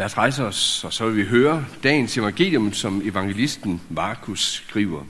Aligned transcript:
Lad 0.00 0.06
os 0.06 0.18
rejse 0.18 0.44
os, 0.44 0.84
og 0.84 0.92
så 0.92 1.06
vil 1.06 1.16
vi 1.16 1.24
høre 1.24 1.66
dagens 1.82 2.18
evangelium, 2.18 2.72
som 2.72 3.02
evangelisten 3.04 3.80
Markus 3.90 4.62
skriver. 4.66 5.04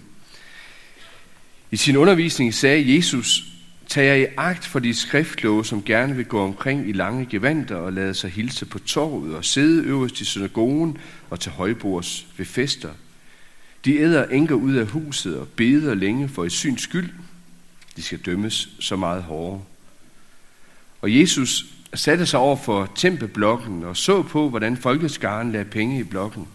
I 1.70 1.76
sin 1.76 1.96
undervisning 1.96 2.54
sagde 2.54 2.96
Jesus, 2.96 3.42
Tag 3.88 4.04
jer 4.04 4.14
i 4.14 4.26
agt 4.36 4.66
for 4.66 4.78
de 4.78 4.94
skriftlåge, 4.94 5.64
som 5.64 5.82
gerne 5.82 6.16
vil 6.16 6.24
gå 6.24 6.44
omkring 6.44 6.88
i 6.88 6.92
lange 6.92 7.26
gevanter 7.26 7.76
og 7.76 7.92
lade 7.92 8.14
sig 8.14 8.30
hilse 8.30 8.66
på 8.66 8.78
torvet 8.78 9.34
og 9.34 9.44
sidde 9.44 9.84
øverst 9.84 10.20
i 10.20 10.24
synagogen 10.24 10.98
og 11.30 11.40
til 11.40 11.52
højbords 11.52 12.26
ved 12.36 12.46
fester. 12.46 12.90
De 13.84 13.96
æder 13.96 14.24
enker 14.24 14.54
ud 14.54 14.74
af 14.74 14.86
huset 14.86 15.38
og 15.38 15.48
beder 15.48 15.94
længe 15.94 16.28
for 16.28 16.44
et 16.44 16.52
syns 16.52 16.82
skyld. 16.82 17.10
De 17.96 18.02
skal 18.02 18.18
dømmes 18.18 18.68
så 18.80 18.96
meget 18.96 19.22
hårdere. 19.22 19.62
Og 21.02 21.18
Jesus 21.20 21.64
satte 21.94 22.26
sig 22.26 22.40
over 22.40 22.56
for 22.56 22.92
tempelblokken 22.94 23.84
og 23.84 23.96
så 23.96 24.22
på, 24.22 24.48
hvordan 24.48 24.76
folkeskaren 24.76 25.52
lagde 25.52 25.70
penge 25.70 26.00
i 26.00 26.02
blokken. 26.02 26.48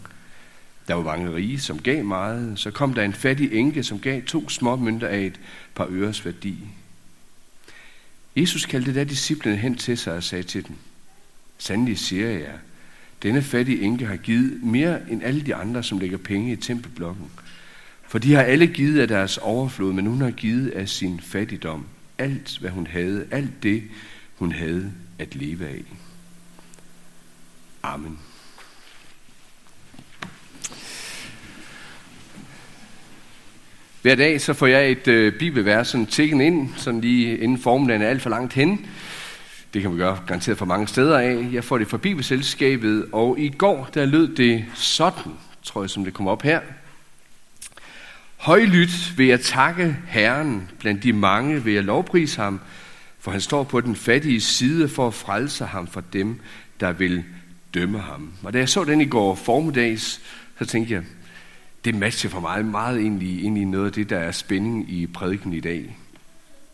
Der 0.88 0.94
var 0.94 1.02
mange 1.02 1.34
rige, 1.34 1.60
som 1.60 1.78
gav 1.78 2.04
meget. 2.04 2.58
Så 2.58 2.70
kom 2.70 2.94
der 2.94 3.02
en 3.02 3.12
fattig 3.12 3.52
enke, 3.52 3.82
som 3.82 3.98
gav 3.98 4.22
to 4.22 4.48
små 4.48 4.76
mønter 4.76 5.08
af 5.08 5.20
et 5.20 5.40
par 5.74 5.86
øres 5.90 6.24
værdi. 6.24 6.56
Jesus 8.36 8.66
kaldte 8.66 8.94
da 8.94 9.04
disciplene 9.04 9.56
hen 9.56 9.74
til 9.74 9.98
sig 9.98 10.14
og 10.14 10.22
sagde 10.22 10.44
til 10.44 10.68
dem, 10.68 10.76
Sandelig 11.58 11.98
siger 11.98 12.28
jeg, 12.28 12.54
denne 13.22 13.42
fattige 13.42 13.82
enke 13.82 14.06
har 14.06 14.16
givet 14.16 14.62
mere 14.62 15.10
end 15.10 15.22
alle 15.22 15.40
de 15.40 15.54
andre, 15.54 15.82
som 15.82 15.98
lægger 15.98 16.18
penge 16.18 16.52
i 16.52 16.56
tempelblokken. 16.56 17.30
For 18.08 18.18
de 18.18 18.34
har 18.34 18.42
alle 18.42 18.66
givet 18.66 19.00
af 19.00 19.08
deres 19.08 19.38
overflod, 19.38 19.92
men 19.92 20.06
hun 20.06 20.20
har 20.20 20.30
givet 20.30 20.70
af 20.70 20.88
sin 20.88 21.20
fattigdom. 21.20 21.86
Alt, 22.18 22.58
hvad 22.60 22.70
hun 22.70 22.86
havde, 22.86 23.26
alt 23.30 23.62
det, 23.62 23.82
hun 24.34 24.52
havde 24.52 24.92
at 25.18 25.34
leve 25.34 25.68
af. 25.68 25.82
Amen. 27.82 28.18
Hver 34.02 34.14
dag 34.14 34.40
så 34.40 34.52
får 34.52 34.66
jeg 34.66 34.90
et 34.90 35.08
øh, 35.08 35.38
bibelvers 35.38 35.88
sådan 35.88 36.06
tikken 36.06 36.40
ind, 36.40 36.68
sådan 36.76 37.00
lige 37.00 37.38
inden 37.38 37.58
formiddagen 37.58 38.02
er 38.02 38.08
alt 38.08 38.22
for 38.22 38.30
langt 38.30 38.52
hen. 38.52 38.86
Det 39.74 39.82
kan 39.82 39.92
vi 39.92 39.98
gøre 39.98 40.20
garanteret 40.26 40.58
for 40.58 40.66
mange 40.66 40.88
steder 40.88 41.18
af. 41.18 41.48
Jeg 41.52 41.64
får 41.64 41.78
det 41.78 41.88
fra 41.88 41.96
Bibelselskabet, 41.96 43.06
og 43.12 43.38
i 43.38 43.48
går 43.48 43.88
der 43.94 44.04
lød 44.04 44.36
det 44.36 44.64
sådan, 44.74 45.32
tror 45.62 45.82
jeg, 45.82 45.90
som 45.90 46.04
det 46.04 46.14
kommer 46.14 46.32
op 46.32 46.42
her. 46.42 46.60
Højlydt 48.36 49.18
vil 49.18 49.26
jeg 49.26 49.40
takke 49.40 49.96
Herren, 50.06 50.70
blandt 50.78 51.02
de 51.02 51.12
mange 51.12 51.64
vil 51.64 51.74
jeg 51.74 51.84
lovprise 51.84 52.40
ham, 52.40 52.60
for 53.26 53.30
han 53.30 53.40
står 53.40 53.64
på 53.64 53.80
den 53.80 53.96
fattige 53.96 54.40
side 54.40 54.88
for 54.88 55.06
at 55.06 55.14
frelse 55.14 55.64
ham 55.64 55.86
for 55.86 56.00
dem, 56.00 56.40
der 56.80 56.92
vil 56.92 57.24
dømme 57.74 57.98
ham. 57.98 58.32
Og 58.42 58.52
da 58.52 58.58
jeg 58.58 58.68
så 58.68 58.84
den 58.84 59.00
i 59.00 59.04
går 59.04 59.34
formiddags, 59.34 60.20
så 60.58 60.64
tænkte 60.64 60.94
jeg, 60.94 61.02
det 61.84 61.94
matcher 61.94 62.30
for 62.30 62.40
mig 62.40 62.64
meget 62.64 63.00
egentlig 63.00 63.44
ind 63.44 63.58
i 63.58 63.64
noget 63.64 63.86
af 63.86 63.92
det, 63.92 64.10
der 64.10 64.18
er 64.18 64.32
spænding 64.32 64.90
i 64.90 65.06
prædiken 65.06 65.52
i 65.52 65.60
dag. 65.60 65.96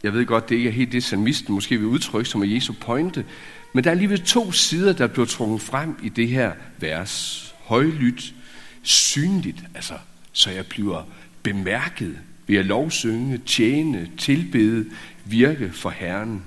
Jeg 0.03 0.13
ved 0.13 0.27
godt, 0.27 0.49
det 0.49 0.57
ikke 0.57 0.69
er 0.69 0.73
helt 0.73 0.93
det, 0.93 1.05
salmisten 1.05 1.55
måske 1.55 1.77
vil 1.77 1.87
udtrykke 1.87 2.31
som 2.31 2.43
er 2.43 2.47
Jesu 2.47 2.73
pointe, 2.81 3.25
men 3.73 3.85
der 3.85 3.91
er 3.91 3.93
alligevel 3.93 4.23
to 4.23 4.53
sider, 4.53 4.93
der 4.93 5.07
bliver 5.07 5.27
trukket 5.27 5.61
frem 5.61 5.97
i 6.03 6.09
det 6.09 6.29
her 6.29 6.53
vers. 6.79 7.55
Højlydt, 7.61 8.35
synligt, 8.83 9.65
altså, 9.75 9.95
så 10.33 10.51
jeg 10.51 10.67
bliver 10.67 11.07
bemærket 11.43 12.19
ved 12.47 12.57
at 12.57 12.67
lovsynge, 12.67 13.39
tjene, 13.39 14.11
tilbede, 14.19 14.91
virke 15.25 15.73
for 15.73 15.91
Herren. 15.91 16.45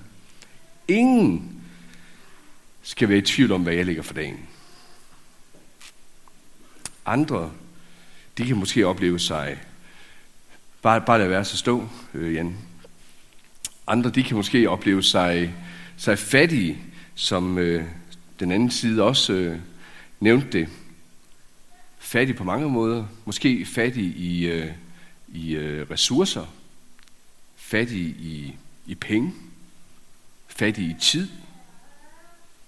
Ingen 0.88 1.62
skal 2.84 3.10
være 3.10 3.18
i 3.18 3.22
tvivl 3.22 3.52
om, 3.52 3.64
hvad 3.64 3.74
jeg 3.74 3.86
lægger 3.86 4.04
for 4.04 4.14
dagen. 4.14 4.40
Andre 7.06 7.52
de 8.38 8.46
kan 8.46 8.58
måske 8.58 8.88
opleve 8.88 9.20
sig, 9.20 9.58
bare, 10.82 11.02
bare 11.02 11.20
lad 11.20 11.28
være 11.28 11.46
så 11.46 11.58
stå, 11.58 11.90
øh, 12.14 12.34
Jan. 12.34 12.58
Andre, 13.88 14.10
de 14.10 14.24
kan 14.24 14.38
måske 14.38 14.70
opleve 14.70 15.04
sig, 15.04 15.54
sig 15.98 16.20
fattige, 16.20 16.78
som 17.16 17.58
øh, 17.58 17.84
den 18.40 18.52
anden 18.52 18.72
side 18.72 19.04
også 19.04 19.34
øh, 19.34 19.60
nævnte 20.20 20.48
det. 20.60 20.68
Fattig 22.00 22.36
på 22.36 22.44
mange 22.44 22.70
måder. 22.70 23.06
Måske 23.26 23.66
fattig 23.66 24.04
i, 24.04 24.46
øh, 24.46 24.72
i 25.36 25.56
øh, 25.56 25.90
ressourcer. 25.92 26.46
Fattige 27.56 28.10
i, 28.10 28.58
i 28.86 28.96
penge. 28.96 29.34
Fattige 30.48 30.90
i 30.90 30.96
tid. 31.02 31.30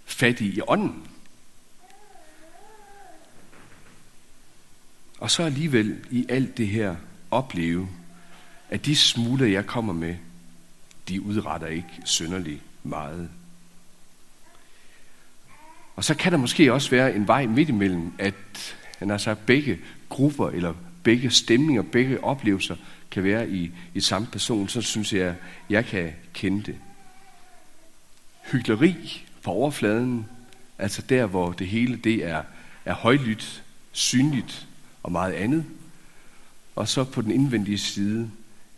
Fattige 0.06 0.52
i 0.52 0.62
ånden. 0.68 1.08
Og 5.20 5.32
så 5.32 5.44
alligevel 5.44 6.06
i 6.12 6.26
alt 6.30 6.58
det 6.58 6.68
her 6.68 6.96
opleve, 7.32 7.90
at 8.70 8.86
de 8.86 8.96
smuler, 8.96 9.46
jeg 9.46 9.66
kommer 9.66 9.94
med, 9.94 10.16
de 11.08 11.22
udretter 11.22 11.68
ikke 11.68 12.02
synderligt 12.06 12.62
meget. 12.84 13.30
Og 15.96 16.04
så 16.04 16.16
kan 16.16 16.32
der 16.32 16.38
måske 16.38 16.74
også 16.74 16.90
være 16.90 17.16
en 17.16 17.28
vej 17.28 17.46
midt 17.46 17.70
imellem, 17.70 18.14
at 18.20 18.76
han 19.00 19.10
har 19.10 19.18
sagt, 19.18 19.46
begge 19.46 19.80
grupper 20.10 20.50
eller 20.50 20.74
begge 21.08 21.32
stemninger, 21.32 21.82
begge 21.82 22.24
oplevelser 22.24 22.76
kan 23.12 23.24
være 23.24 23.50
i, 23.50 23.72
i 23.94 24.02
samme 24.02 24.28
person. 24.28 24.70
Så 24.70 24.82
synes 24.82 25.14
jeg, 25.14 25.36
jeg 25.70 25.86
kan 25.86 26.14
kende 26.34 26.64
det. 26.64 26.76
Hyggeleri 28.52 29.26
på 29.44 29.52
overfladen, 29.52 30.26
altså 30.78 31.02
der, 31.02 31.26
hvor 31.26 31.52
det 31.52 31.68
hele 31.68 31.96
det 31.96 32.26
er, 32.26 32.44
er 32.86 32.94
højlydt, 32.94 33.64
synligt, 33.92 34.68
og 35.04 35.12
meget 35.12 35.34
andet. 35.34 35.66
Og 36.76 36.88
så 36.88 37.04
på 37.04 37.22
den 37.22 37.32
indvendige 37.32 37.78
side 37.78 38.32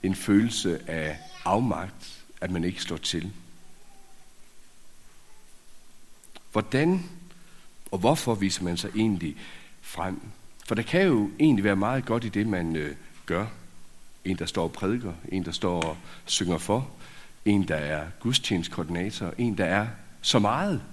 en 0.03 0.16
følelse 0.16 0.89
af 0.89 1.18
afmagt, 1.45 2.23
at 2.41 2.51
man 2.51 2.63
ikke 2.63 2.81
står 2.81 2.97
til. 2.97 3.31
Hvordan 6.51 7.03
og 7.91 8.00
hvorfor 8.00 8.35
viser 8.35 8.63
man 8.63 8.78
sig 8.78 8.91
egentlig 8.95 9.35
frem? 9.81 10.22
For 10.69 10.75
der 10.75 10.84
kan 10.84 11.07
jo 11.07 11.31
egentlig 11.40 11.63
være 11.63 11.75
meget 11.75 12.06
godt 12.06 12.24
i 12.24 12.30
det, 12.30 12.47
man 12.47 12.75
øh, 12.75 12.96
gør. 13.25 13.46
En, 14.25 14.38
der 14.38 14.46
står 14.46 14.63
og 14.63 14.72
prædiker, 14.72 15.13
en, 15.31 15.46
der 15.46 15.52
står 15.52 15.81
og 15.81 15.97
synger 16.25 16.57
for, 16.57 16.90
en, 17.46 17.68
der 17.68 17.75
er 17.75 18.09
gudstjenestkoordinator, 18.19 19.34
en, 19.38 19.57
der 19.57 19.66
er 19.66 19.88
så 20.22 20.40
meget. 20.40 20.84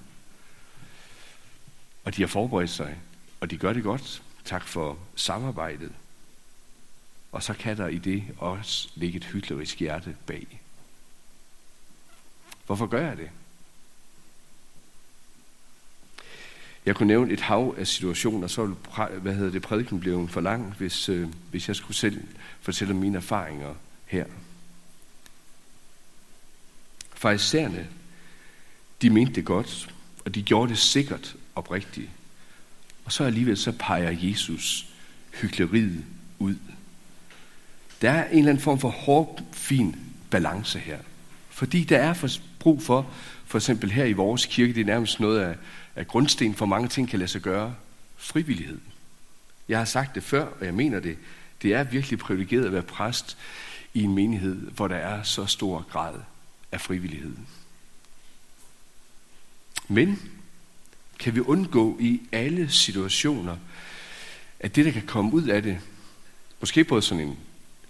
Og 2.04 2.16
de 2.16 2.22
har 2.22 2.26
forberedt 2.26 2.70
sig, 2.70 2.96
og 3.40 3.50
de 3.50 3.56
gør 3.56 3.72
det 3.72 3.82
godt. 3.82 4.22
Tak 4.44 4.62
for 4.62 4.98
samarbejdet. 5.16 5.92
Og 7.32 7.42
så 7.42 7.54
kan 7.54 7.76
der 7.76 7.86
i 7.86 7.98
det 7.98 8.24
også 8.38 8.88
ligge 8.94 9.16
et 9.16 9.24
hyklerisk 9.24 9.78
hjerte 9.78 10.16
bag. 10.26 10.60
Hvorfor 12.66 12.86
gør 12.86 13.08
jeg 13.08 13.16
det? 13.16 13.30
Jeg 16.86 16.94
kunne 16.96 17.06
nævne 17.06 17.32
et 17.32 17.40
hav 17.40 17.74
af 17.78 17.86
situationer, 17.86 18.46
så 18.46 18.62
ville 18.62 18.76
hvad 19.20 19.34
hedder 19.34 19.50
det, 19.50 19.62
prædiken 19.62 20.00
blive 20.00 20.28
for 20.28 20.40
lang, 20.40 20.74
hvis, 20.78 21.08
øh, 21.08 21.28
hvis 21.50 21.68
jeg 21.68 21.76
skulle 21.76 21.96
selv 21.96 22.20
fortælle 22.60 22.94
mine 22.94 23.16
erfaringer 23.16 23.74
her. 24.06 24.24
Farisæerne, 27.14 27.86
de 29.02 29.10
mente 29.10 29.34
det 29.34 29.44
godt, 29.44 29.94
og 30.24 30.34
de 30.34 30.42
gjorde 30.42 30.70
det 30.70 30.78
sikkert 30.78 31.36
oprigtigt. 31.54 32.10
Og 33.04 33.12
så 33.12 33.24
alligevel 33.24 33.56
så 33.56 33.72
peger 33.72 34.16
Jesus 34.20 34.86
hyggeleriet 35.40 36.04
ud. 36.38 36.56
Der 38.02 38.10
er 38.10 38.28
en 38.28 38.38
eller 38.38 38.50
anden 38.50 38.62
form 38.62 38.78
for 38.78 38.88
hård, 38.88 39.42
fin 39.52 39.96
balance 40.30 40.78
her. 40.78 40.98
Fordi 41.48 41.84
der 41.84 41.98
er 41.98 42.12
for, 42.12 42.28
brug 42.58 42.82
for, 42.82 43.10
for 43.46 43.58
eksempel 43.58 43.90
her 43.90 44.04
i 44.04 44.12
vores 44.12 44.46
kirke, 44.46 44.74
det 44.74 44.80
er 44.80 44.84
nærmest 44.84 45.20
noget 45.20 45.40
af, 45.40 45.56
at 45.96 46.08
grundsten 46.08 46.54
for 46.54 46.66
mange 46.66 46.88
ting 46.88 47.08
kan 47.08 47.18
lade 47.18 47.30
sig 47.30 47.40
gøre, 47.40 47.74
frivillighed. 48.16 48.78
Jeg 49.68 49.78
har 49.78 49.84
sagt 49.84 50.14
det 50.14 50.22
før, 50.22 50.44
og 50.44 50.64
jeg 50.66 50.74
mener 50.74 51.00
det. 51.00 51.18
Det 51.62 51.74
er 51.74 51.84
virkelig 51.84 52.18
privilegeret 52.18 52.64
at 52.64 52.72
være 52.72 52.82
præst 52.82 53.36
i 53.94 54.02
en 54.02 54.14
menighed, 54.14 54.70
hvor 54.70 54.88
der 54.88 54.96
er 54.96 55.22
så 55.22 55.46
stor 55.46 55.86
grad 55.90 56.14
af 56.72 56.80
frivillighed. 56.80 57.36
Men 59.88 60.22
kan 61.18 61.34
vi 61.34 61.40
undgå 61.40 61.96
i 62.00 62.22
alle 62.32 62.70
situationer, 62.70 63.56
at 64.60 64.76
det, 64.76 64.84
der 64.84 64.90
kan 64.90 65.06
komme 65.06 65.32
ud 65.32 65.42
af 65.42 65.62
det, 65.62 65.78
måske 66.60 66.84
både 66.84 67.02
sådan 67.02 67.26
en 67.26 67.38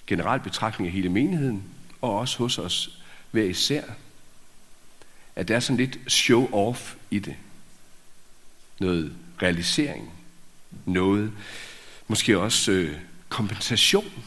generel 0.06 0.40
betragtning 0.40 0.86
af 0.86 0.92
hele 0.92 1.08
menigheden, 1.08 1.64
og 2.00 2.18
også 2.18 2.38
hos 2.38 2.58
os 2.58 3.02
hver 3.30 3.44
især, 3.44 3.82
at 5.36 5.48
der 5.48 5.56
er 5.56 5.60
sådan 5.60 5.76
lidt 5.76 5.98
show-off 6.08 6.96
i 7.10 7.18
det. 7.18 7.36
Noget 8.80 9.12
realisering. 9.42 10.10
Noget, 10.84 11.32
måske 12.08 12.38
også 12.38 12.72
øh, 12.72 12.96
kompensation. 13.28 14.24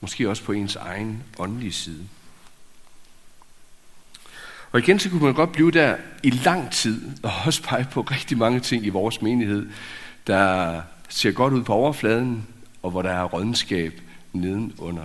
Måske 0.00 0.28
også 0.28 0.42
på 0.42 0.52
ens 0.52 0.76
egen 0.76 1.22
åndelige 1.38 1.72
side. 1.72 2.06
Og 4.72 4.78
igen 4.78 4.98
så 4.98 5.10
kunne 5.10 5.22
man 5.22 5.34
godt 5.34 5.52
blive 5.52 5.70
der 5.70 5.96
i 6.22 6.30
lang 6.30 6.72
tid, 6.72 7.02
og 7.22 7.32
også 7.46 7.62
pege 7.62 7.86
på 7.92 8.00
rigtig 8.00 8.38
mange 8.38 8.60
ting 8.60 8.86
i 8.86 8.88
vores 8.88 9.22
menighed, 9.22 9.68
der 10.26 10.82
ser 11.08 11.30
godt 11.30 11.52
ud 11.52 11.62
på 11.62 11.72
overfladen, 11.72 12.46
og 12.82 12.90
hvor 12.90 13.02
der 13.02 13.10
er 13.10 13.24
rådenskab 13.24 14.00
nedenunder. 14.32 15.04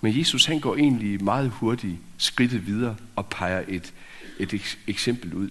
Men 0.00 0.18
Jesus 0.18 0.44
han 0.44 0.60
går 0.60 0.76
egentlig 0.76 1.24
meget 1.24 1.50
hurtigt 1.50 1.96
skridtet 2.18 2.66
videre 2.66 2.96
og 3.16 3.26
peger 3.26 3.62
et, 3.68 3.92
et 4.38 4.76
eksempel 4.86 5.34
ud. 5.34 5.50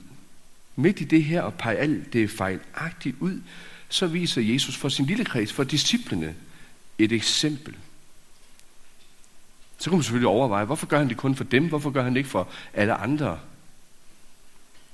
Midt 0.76 1.02
i 1.02 1.04
det 1.04 1.24
her 1.24 1.42
og 1.42 1.54
pege 1.54 1.78
alt 1.78 2.14
det 2.14 2.30
fejlagtigt 2.30 3.16
ud, 3.20 3.42
så 3.90 4.08
viser 4.08 4.42
Jesus 4.42 4.78
for 4.78 4.90
sin 4.90 5.06
lille 5.06 5.26
kreds, 5.26 5.54
for 5.54 5.64
disciplene, 5.64 6.36
et 7.00 7.12
eksempel. 7.12 7.76
Så 9.78 9.90
kunne 9.90 9.98
man 9.98 10.04
selvfølgelig 10.04 10.28
overveje, 10.28 10.66
hvorfor 10.66 10.88
gør 10.88 10.98
han 10.98 11.10
det 11.10 11.18
kun 11.18 11.36
for 11.36 11.44
dem? 11.44 11.68
Hvorfor 11.68 11.90
gør 11.90 12.04
han 12.04 12.14
det 12.14 12.18
ikke 12.18 12.30
for 12.30 12.48
alle 12.74 12.94
andre? 12.94 13.40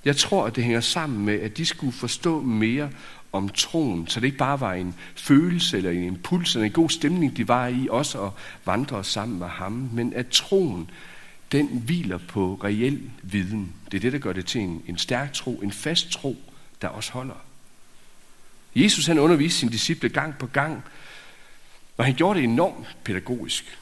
Jeg 0.05 0.17
tror, 0.17 0.45
at 0.45 0.55
det 0.55 0.63
hænger 0.63 0.81
sammen 0.81 1.25
med, 1.25 1.39
at 1.39 1.57
de 1.57 1.65
skulle 1.65 1.93
forstå 1.93 2.41
mere 2.41 2.89
om 3.31 3.49
troen, 3.49 4.07
så 4.07 4.19
det 4.19 4.25
ikke 4.25 4.37
bare 4.37 4.59
var 4.59 4.73
en 4.73 4.95
følelse 5.15 5.77
eller 5.77 5.91
en 5.91 6.03
impuls 6.03 6.55
eller 6.55 6.65
en 6.65 6.71
god 6.71 6.89
stemning, 6.89 7.37
de 7.37 7.47
var 7.47 7.67
i, 7.67 7.87
også 7.91 8.25
at 8.25 8.31
vandre 8.65 9.03
sammen 9.03 9.39
med 9.39 9.47
ham, 9.47 9.89
men 9.93 10.13
at 10.13 10.27
troen, 10.27 10.89
den 11.51 11.67
hviler 11.67 12.17
på 12.17 12.59
reel 12.63 13.11
viden. 13.23 13.73
Det 13.91 13.97
er 13.97 14.01
det, 14.01 14.13
der 14.13 14.19
gør 14.19 14.33
det 14.33 14.45
til 14.45 14.61
en, 14.61 14.83
en 14.87 14.97
stærk 14.97 15.33
tro, 15.33 15.55
en 15.55 15.71
fast 15.71 16.09
tro, 16.09 16.37
der 16.81 16.87
også 16.87 17.11
holder. 17.11 17.35
Jesus 18.75 19.05
han 19.05 19.19
underviste 19.19 19.59
sine 19.59 19.71
disciple 19.71 20.09
gang 20.09 20.37
på 20.37 20.47
gang, 20.47 20.83
og 21.97 22.05
han 22.05 22.15
gjorde 22.15 22.39
det 22.39 22.43
enormt 22.43 22.97
pædagogisk. 23.03 23.77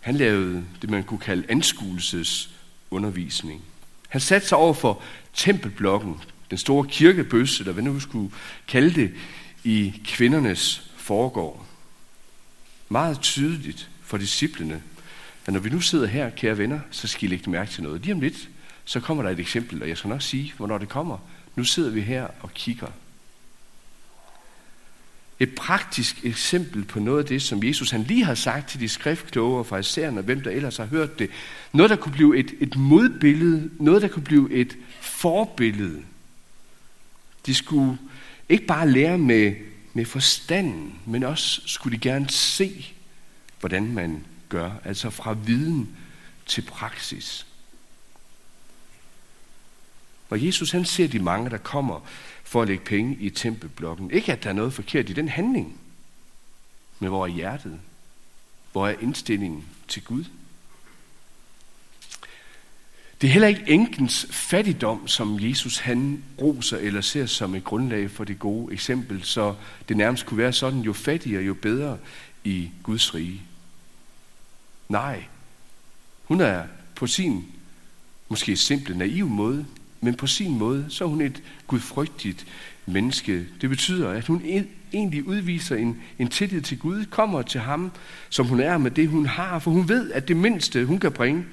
Han 0.00 0.14
lavede 0.14 0.64
det, 0.82 0.90
man 0.90 1.04
kunne 1.04 1.20
kalde 1.20 1.44
anskuelsesundervisning. 1.48 3.62
Han 4.08 4.20
satte 4.20 4.48
sig 4.48 4.58
over 4.58 4.74
for 4.74 5.02
tempelblokken, 5.34 6.16
den 6.50 6.58
store 6.58 6.88
kirkebøsse, 6.88 7.62
eller 7.62 7.72
hvad 7.72 7.84
nu 7.84 8.00
skulle 8.00 8.34
kalde 8.68 8.94
det, 8.94 9.14
i 9.64 10.02
kvindernes 10.04 10.90
foregård. 10.96 11.66
Meget 12.88 13.20
tydeligt 13.20 13.90
for 14.02 14.16
disciplene, 14.16 14.82
at 15.46 15.52
når 15.52 15.60
vi 15.60 15.70
nu 15.70 15.80
sidder 15.80 16.06
her, 16.06 16.30
kære 16.30 16.58
venner, 16.58 16.80
så 16.90 17.08
skal 17.08 17.28
I 17.28 17.30
lægge 17.32 17.50
mærke 17.50 17.70
til 17.70 17.82
noget. 17.82 18.02
Lige 18.02 18.14
om 18.14 18.20
lidt, 18.20 18.48
så 18.84 19.00
kommer 19.00 19.22
der 19.22 19.30
et 19.30 19.40
eksempel, 19.40 19.82
og 19.82 19.88
jeg 19.88 19.98
skal 19.98 20.08
nok 20.08 20.22
sige, 20.22 20.52
hvornår 20.56 20.78
det 20.78 20.88
kommer. 20.88 21.18
Nu 21.56 21.64
sidder 21.64 21.90
vi 21.90 22.00
her 22.00 22.26
og 22.40 22.54
kigger 22.54 22.88
et 25.42 25.54
praktisk 25.54 26.24
eksempel 26.24 26.84
på 26.84 27.00
noget 27.00 27.18
af 27.18 27.24
det, 27.24 27.42
som 27.42 27.64
Jesus 27.64 27.90
han 27.90 28.02
lige 28.02 28.24
har 28.24 28.34
sagt 28.34 28.70
til 28.70 28.80
de 28.80 28.88
skriftkloge 28.88 29.58
og 29.58 29.66
farisæerne, 29.66 30.20
og 30.20 30.24
hvem 30.24 30.40
der 30.40 30.50
ellers 30.50 30.76
har 30.76 30.84
hørt 30.84 31.18
det. 31.18 31.30
Noget, 31.72 31.90
der 31.90 31.96
kunne 31.96 32.12
blive 32.12 32.38
et, 32.38 32.54
et 32.60 32.76
modbillede, 32.76 33.70
noget, 33.78 34.02
der 34.02 34.08
kunne 34.08 34.22
blive 34.22 34.52
et 34.52 34.76
forbillede. 35.00 36.02
De 37.46 37.54
skulle 37.54 37.98
ikke 38.48 38.66
bare 38.66 38.90
lære 38.90 39.18
med, 39.18 39.54
med 39.94 40.04
forstanden, 40.04 40.94
men 41.06 41.22
også 41.22 41.62
skulle 41.66 41.96
de 41.96 42.00
gerne 42.00 42.30
se, 42.30 42.92
hvordan 43.60 43.92
man 43.94 44.24
gør. 44.52 44.70
Altså 44.84 45.10
fra 45.10 45.32
viden 45.32 45.96
til 46.46 46.62
praksis. 46.62 47.46
Og 50.30 50.46
Jesus 50.46 50.70
han 50.70 50.84
ser 50.84 51.08
de 51.08 51.18
mange, 51.18 51.50
der 51.50 51.58
kommer 51.58 52.00
for 52.44 52.62
at 52.62 52.68
lægge 52.68 52.84
penge 52.84 53.16
i 53.20 53.30
tempelblokken. 53.30 54.10
Ikke 54.10 54.32
at 54.32 54.44
der 54.44 54.50
er 54.50 54.54
noget 54.54 54.72
forkert 54.72 55.10
i 55.10 55.12
den 55.12 55.28
handling, 55.28 55.80
men 56.98 57.08
hvor 57.08 57.24
er 57.24 57.30
hjertet? 57.30 57.80
Hvor 58.72 58.88
er 58.88 58.94
indstillingen 59.00 59.64
til 59.88 60.04
Gud? 60.04 60.24
Det 63.20 63.28
er 63.28 63.32
heller 63.32 63.48
ikke 63.48 63.64
enkens 63.66 64.26
fattigdom, 64.30 65.08
som 65.08 65.38
Jesus 65.40 65.78
han 65.78 66.24
roser 66.40 66.78
eller 66.78 67.00
ser 67.00 67.26
som 67.26 67.54
et 67.54 67.64
grundlag 67.64 68.10
for 68.10 68.24
det 68.24 68.38
gode 68.38 68.72
eksempel, 68.72 69.22
så 69.22 69.54
det 69.88 69.96
nærmest 69.96 70.26
kunne 70.26 70.38
være 70.38 70.52
sådan, 70.52 70.80
jo 70.80 70.92
fattigere, 70.92 71.42
jo 71.42 71.54
bedre 71.54 71.98
i 72.44 72.70
Guds 72.82 73.14
rige. 73.14 73.42
Nej, 74.92 75.24
hun 76.24 76.40
er 76.40 76.62
på 76.94 77.06
sin 77.06 77.44
måske 78.28 78.56
simple, 78.56 78.98
naiv 78.98 79.28
måde 79.28 79.66
men 80.04 80.14
på 80.14 80.26
sin 80.26 80.58
måde, 80.58 80.86
så 80.88 81.04
er 81.04 81.08
hun 81.08 81.20
et 81.20 81.42
gudfrygtigt 81.66 82.46
menneske. 82.86 83.46
Det 83.60 83.70
betyder, 83.70 84.10
at 84.10 84.26
hun 84.26 84.42
egentlig 84.92 85.26
udviser 85.26 85.76
en, 85.76 86.02
en 86.18 86.28
tillid 86.28 86.60
til 86.62 86.78
Gud, 86.78 87.04
kommer 87.04 87.42
til 87.42 87.60
ham, 87.60 87.92
som 88.30 88.46
hun 88.46 88.60
er 88.60 88.78
med 88.78 88.90
det, 88.90 89.08
hun 89.08 89.26
har, 89.26 89.58
for 89.58 89.70
hun 89.70 89.88
ved, 89.88 90.12
at 90.12 90.28
det 90.28 90.36
mindste, 90.36 90.84
hun 90.84 90.98
kan 90.98 91.12
bringe, 91.12 91.44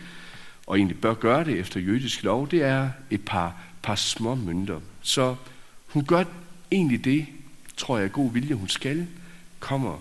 og 0.68 0.78
egentlig 0.78 1.02
bør 1.02 1.14
gøre 1.14 1.46
det 1.46 1.60
efter 1.60 1.80
jødisk 1.80 2.24
lov, 2.24 2.50
det 2.52 2.64
er 2.64 2.90
et 3.10 3.26
par, 3.26 3.56
par 3.84 3.96
små 3.96 4.36
mønter. 4.36 4.80
Så 5.02 5.36
hun 5.88 6.06
gør 6.06 6.24
egentlig 6.72 7.06
det, 7.06 7.26
tror 7.78 7.98
jeg, 7.98 8.12
god 8.12 8.32
vilje, 8.32 8.56
hun 8.56 8.70
skal, 8.70 9.08
kommer 9.60 9.98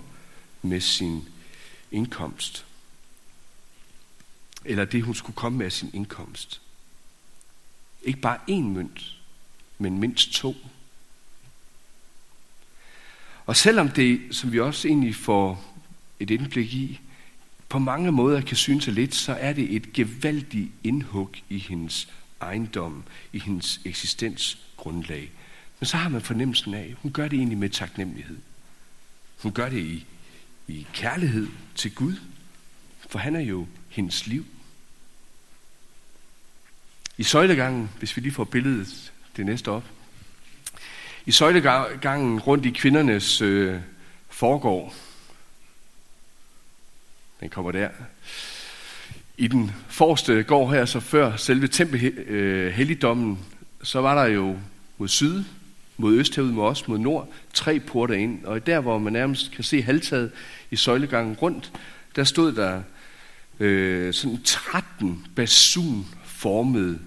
med 0.62 0.80
sin 0.80 1.24
indkomst. 1.92 2.67
Eller 4.68 4.84
det, 4.84 5.02
hun 5.02 5.14
skulle 5.14 5.36
komme 5.36 5.58
med 5.58 5.66
af 5.66 5.72
sin 5.72 5.90
indkomst. 5.92 6.60
Ikke 8.02 8.20
bare 8.20 8.38
én 8.50 8.62
mønt, 8.62 9.16
men 9.78 9.98
mindst 9.98 10.32
to. 10.32 10.56
Og 13.46 13.56
selvom 13.56 13.88
det, 13.88 14.20
som 14.30 14.52
vi 14.52 14.60
også 14.60 14.88
egentlig 14.88 15.14
får 15.14 15.74
et 16.20 16.30
indblik 16.30 16.74
i, 16.74 17.00
på 17.68 17.78
mange 17.78 18.12
måder 18.12 18.40
kan 18.40 18.56
synes 18.56 18.86
lidt, 18.86 19.14
så 19.14 19.32
er 19.32 19.52
det 19.52 19.74
et 19.74 19.92
gevaldigt 19.92 20.72
indhug 20.84 21.30
i 21.48 21.58
hendes 21.58 22.08
ejendom, 22.40 23.04
i 23.32 23.38
hendes 23.38 23.80
eksistensgrundlag. 23.84 25.30
Men 25.80 25.86
så 25.86 25.96
har 25.96 26.08
man 26.08 26.20
fornemmelsen 26.20 26.74
af, 26.74 26.82
at 26.90 26.96
hun 27.02 27.12
gør 27.12 27.28
det 27.28 27.36
egentlig 27.36 27.58
med 27.58 27.70
taknemmelighed. 27.70 28.38
Hun 29.42 29.52
gør 29.52 29.68
det 29.68 29.80
i, 29.80 30.06
i 30.68 30.86
kærlighed 30.92 31.48
til 31.74 31.94
Gud, 31.94 32.16
for 33.08 33.18
han 33.18 33.36
er 33.36 33.40
jo 33.40 33.66
hendes 33.88 34.26
liv. 34.26 34.46
I 37.18 37.22
søjlegangen, 37.22 37.90
hvis 37.98 38.16
vi 38.16 38.20
lige 38.20 38.32
får 38.32 38.44
billedet 38.44 39.12
det 39.36 39.46
næste 39.46 39.70
op. 39.70 39.84
I 41.26 41.30
søjlegangen 41.30 42.40
rundt 42.40 42.66
i 42.66 42.70
kvindernes 42.70 43.40
øh, 43.40 43.80
forgård. 44.28 44.94
Den 47.40 47.48
kommer 47.48 47.72
der. 47.72 47.88
I 49.36 49.48
den 49.48 49.70
forreste 49.88 50.42
gård 50.42 50.70
her, 50.70 50.84
så 50.84 51.00
før 51.00 51.36
selve 51.36 51.68
tempelhelligdommen, 51.68 53.32
øh, 53.32 53.86
så 53.86 54.00
var 54.00 54.24
der 54.24 54.32
jo 54.32 54.58
mod 54.98 55.08
syd, 55.08 55.44
mod 55.96 56.14
øst 56.14 56.36
herud, 56.36 56.50
mod 56.50 56.64
os, 56.64 56.88
mod 56.88 56.98
nord, 56.98 57.32
tre 57.54 57.80
porter 57.80 58.14
ind. 58.14 58.44
Og 58.44 58.66
der, 58.66 58.80
hvor 58.80 58.98
man 58.98 59.12
nærmest 59.12 59.50
kan 59.50 59.64
se 59.64 59.82
halvtaget 59.82 60.30
i 60.70 60.76
søjlegangen 60.76 61.36
rundt, 61.36 61.72
der 62.16 62.24
stod 62.24 62.52
der 62.52 62.82
øh, 63.60 64.14
sådan 64.14 64.42
13 64.42 65.26
basun 65.36 66.06
formede 66.38 66.98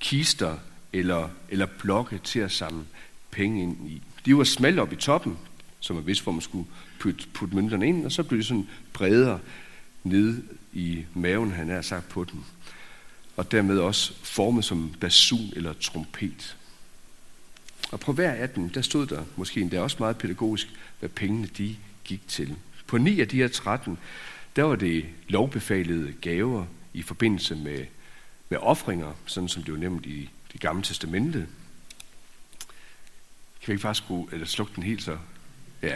kister 0.00 0.56
eller, 0.92 1.28
eller 1.48 1.66
blokke 1.66 2.18
til 2.24 2.40
at 2.40 2.52
samle 2.52 2.84
penge 3.30 3.62
ind 3.62 3.90
i. 3.90 4.02
De 4.24 4.36
var 4.36 4.44
smalle 4.44 4.82
op 4.82 4.92
i 4.92 4.96
toppen, 4.96 5.38
som 5.80 5.96
man 5.96 6.06
vidste, 6.06 6.22
hvor 6.22 6.32
man 6.32 6.40
skulle 6.40 6.66
putte, 7.00 7.26
putte 7.32 7.54
mønterne 7.54 7.88
ind, 7.88 8.04
og 8.04 8.12
så 8.12 8.22
blev 8.22 8.40
de 8.40 8.44
sådan 8.44 8.68
bredere 8.92 9.40
ned 10.02 10.42
i 10.72 11.04
maven, 11.14 11.52
han 11.52 11.70
er 11.70 11.82
sagt 11.82 12.08
på 12.08 12.24
den. 12.24 12.44
Og 13.36 13.52
dermed 13.52 13.78
også 13.78 14.14
formet 14.22 14.64
som 14.64 14.94
basun 15.00 15.52
eller 15.56 15.72
trompet. 15.72 16.56
Og 17.92 18.00
på 18.00 18.12
hver 18.12 18.32
af 18.32 18.50
dem, 18.50 18.70
der 18.70 18.82
stod 18.82 19.06
der 19.06 19.24
måske 19.36 19.60
endda 19.60 19.80
også 19.80 19.96
meget 19.98 20.18
pædagogisk, 20.18 20.68
hvad 20.98 21.08
pengene 21.08 21.46
de 21.46 21.76
gik 22.04 22.28
til. 22.28 22.56
På 22.86 22.98
ni 22.98 23.20
af 23.20 23.28
de 23.28 23.36
her 23.36 23.48
13, 23.48 23.98
der 24.56 24.62
var 24.62 24.76
det 24.76 25.04
lovbefalede 25.28 26.12
gaver 26.12 26.66
i 26.92 27.02
forbindelse 27.02 27.56
med 27.56 27.84
med 28.48 28.58
offringer, 28.58 29.12
sådan 29.26 29.48
som 29.48 29.62
det 29.62 29.72
var 29.72 29.80
nævnt 29.80 30.06
i 30.06 30.30
det 30.52 30.60
gamle 30.60 30.82
testamente. 30.82 31.38
Kan 33.60 33.66
vi 33.66 33.72
ikke 33.72 33.82
bare 33.82 33.94
skrue, 33.94 34.28
eller 34.32 34.46
slukke 34.46 34.72
den 34.76 34.82
helt 34.82 35.02
så? 35.02 35.18
Ja. 35.82 35.94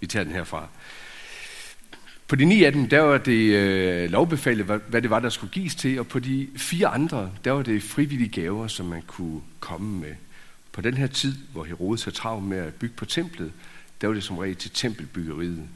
Vi 0.00 0.06
tager 0.06 0.24
den 0.24 0.32
herfra. 0.32 0.68
På 2.28 2.36
de 2.36 2.44
ni 2.44 2.64
af 2.64 2.72
dem, 2.72 2.88
der 2.88 3.00
var 3.00 3.18
det 3.18 3.54
øh, 3.54 4.10
lovbefalet, 4.10 4.64
hvad, 4.64 4.78
hvad 4.88 5.02
det 5.02 5.10
var, 5.10 5.20
der 5.20 5.28
skulle 5.28 5.52
gives 5.52 5.74
til, 5.74 5.98
og 5.98 6.06
på 6.08 6.18
de 6.18 6.48
fire 6.56 6.86
andre, 6.86 7.32
der 7.44 7.52
var 7.52 7.62
det 7.62 7.82
frivillige 7.82 8.42
gaver, 8.42 8.68
som 8.68 8.86
man 8.86 9.02
kunne 9.02 9.40
komme 9.60 10.00
med. 10.00 10.14
På 10.72 10.80
den 10.80 10.96
her 10.96 11.06
tid, 11.06 11.34
hvor 11.52 11.64
Herodes 11.64 12.04
havde 12.04 12.16
travlt 12.16 12.44
med 12.44 12.58
at 12.58 12.74
bygge 12.74 12.94
på 12.96 13.04
templet, 13.04 13.52
der 14.00 14.06
var 14.06 14.14
det 14.14 14.24
som 14.24 14.38
regel 14.38 14.56
til 14.56 14.70
tempelbyggeriet. 14.70 15.68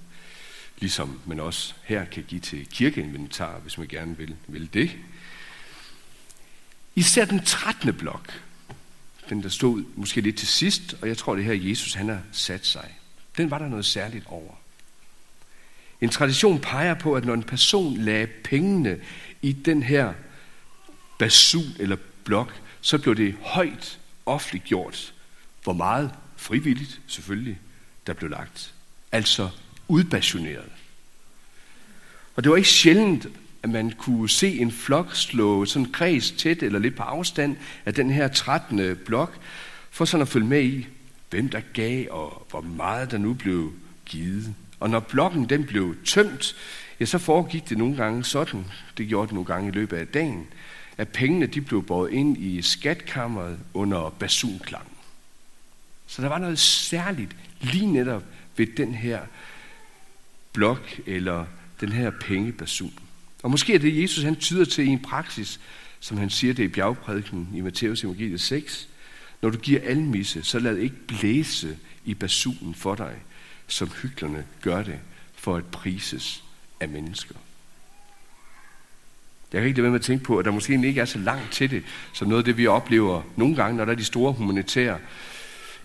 Ligesom 0.78 1.20
man 1.26 1.40
også 1.40 1.74
her 1.82 2.04
kan 2.04 2.24
give 2.28 2.40
til 2.40 2.66
kirkeinventar, 2.66 3.58
hvis 3.58 3.78
man 3.78 3.88
gerne 3.88 4.16
vil, 4.16 4.36
vil 4.46 4.74
det. 4.74 4.90
Især 6.94 7.24
den 7.24 7.44
13. 7.44 7.94
blok, 7.94 8.42
den 9.28 9.42
der 9.42 9.48
stod 9.48 9.84
måske 9.94 10.20
lidt 10.20 10.36
til 10.36 10.48
sidst, 10.48 10.96
og 11.02 11.08
jeg 11.08 11.18
tror 11.18 11.34
det 11.34 11.44
her 11.44 11.54
Jesus 11.54 11.94
han 11.94 12.08
har 12.08 12.20
sat 12.32 12.66
sig. 12.66 12.94
Den 13.36 13.50
var 13.50 13.58
der 13.58 13.68
noget 13.68 13.84
særligt 13.84 14.26
over. 14.26 14.54
En 16.00 16.08
tradition 16.08 16.60
peger 16.60 16.94
på, 16.94 17.14
at 17.14 17.24
når 17.24 17.34
en 17.34 17.42
person 17.42 17.96
lagde 17.96 18.26
pengene 18.26 19.00
i 19.42 19.52
den 19.52 19.82
her 19.82 20.14
basun 21.18 21.72
eller 21.78 21.96
blok, 22.24 22.60
så 22.80 22.98
blev 22.98 23.16
det 23.16 23.34
højt 23.42 23.98
offentliggjort, 24.26 25.14
hvor 25.62 25.72
meget 25.72 26.10
frivilligt 26.36 27.00
selvfølgelig, 27.06 27.58
der 28.08 28.14
blev 28.14 28.30
lagt. 28.30 28.74
Altså 29.12 29.48
udpassioneret. 29.88 30.70
Og 32.36 32.44
det 32.44 32.50
var 32.50 32.56
ikke 32.56 32.68
sjældent, 32.68 33.26
at 33.62 33.70
man 33.70 33.90
kunne 33.90 34.28
se 34.28 34.58
en 34.58 34.72
flok 34.72 35.14
slå 35.14 35.64
sådan 35.64 35.92
kreds 35.92 36.30
tæt 36.30 36.62
eller 36.62 36.78
lidt 36.78 36.96
på 36.96 37.02
afstand 37.02 37.56
af 37.84 37.94
den 37.94 38.10
her 38.10 38.28
13. 38.28 38.96
blok, 38.96 39.38
for 39.90 40.04
sådan 40.04 40.22
at 40.22 40.28
følge 40.28 40.46
med 40.46 40.62
i, 40.62 40.86
hvem 41.30 41.48
der 41.48 41.60
gav 41.72 42.06
og 42.10 42.46
hvor 42.50 42.60
meget 42.60 43.10
der 43.10 43.18
nu 43.18 43.34
blev 43.34 43.72
givet. 44.06 44.54
Og 44.80 44.90
når 44.90 45.00
blokken 45.00 45.48
den 45.48 45.64
blev 45.64 45.96
tømt, 46.04 46.56
ja, 47.00 47.04
så 47.04 47.18
foregik 47.18 47.68
det 47.68 47.78
nogle 47.78 47.96
gange 47.96 48.24
sådan, 48.24 48.64
det 48.98 49.08
gjorde 49.08 49.26
det 49.26 49.34
nogle 49.34 49.46
gange 49.46 49.68
i 49.68 49.72
løbet 49.72 49.96
af 49.96 50.06
dagen, 50.06 50.46
at 50.98 51.08
pengene 51.08 51.46
de 51.46 51.60
blev 51.60 51.82
båret 51.82 52.12
ind 52.12 52.38
i 52.38 52.62
skatkammeret 52.62 53.58
under 53.74 54.10
basunklang. 54.18 54.97
Så 56.08 56.22
der 56.22 56.28
var 56.28 56.38
noget 56.38 56.58
særligt 56.58 57.36
lige 57.60 57.86
netop 57.86 58.22
ved 58.56 58.66
den 58.66 58.94
her 58.94 59.20
blok 60.52 61.00
eller 61.06 61.46
den 61.80 61.92
her 61.92 62.10
pengebasun. 62.10 62.94
Og 63.42 63.50
måske 63.50 63.74
er 63.74 63.78
det, 63.78 64.02
Jesus 64.02 64.24
han 64.24 64.36
tyder 64.36 64.64
til 64.64 64.84
i 64.84 64.88
en 64.88 65.02
praksis, 65.02 65.60
som 66.00 66.16
han 66.16 66.30
siger 66.30 66.54
det 66.54 66.64
i 66.64 66.68
bjergprædiken 66.68 67.48
i 67.54 67.60
Matteus 67.60 68.04
evangeliet 68.04 68.40
6. 68.40 68.88
Når 69.42 69.50
du 69.50 69.58
giver 69.58 69.80
almisse, 69.84 70.42
så 70.42 70.58
lad 70.58 70.76
ikke 70.76 71.06
blæse 71.06 71.78
i 72.04 72.14
basunen 72.14 72.74
for 72.74 72.94
dig, 72.94 73.14
som 73.66 73.90
hyklerne 74.02 74.44
gør 74.62 74.82
det 74.82 74.98
for 75.34 75.56
at 75.56 75.64
prises 75.64 76.44
af 76.80 76.88
mennesker. 76.88 77.34
Jeg 79.52 79.60
kan 79.60 79.68
ikke 79.68 79.76
lade 79.76 79.82
være 79.82 79.90
med 79.90 80.00
at 80.00 80.04
tænke 80.04 80.24
på, 80.24 80.38
at 80.38 80.44
der 80.44 80.50
måske 80.50 80.86
ikke 80.86 81.00
er 81.00 81.04
så 81.04 81.18
langt 81.18 81.52
til 81.52 81.70
det, 81.70 81.82
som 82.14 82.28
noget 82.28 82.40
af 82.40 82.44
det, 82.44 82.56
vi 82.56 82.66
oplever 82.66 83.22
nogle 83.36 83.56
gange, 83.56 83.76
når 83.76 83.84
der 83.84 83.92
er 83.92 83.96
de 83.96 84.04
store 84.04 84.32
humanitære 84.32 84.98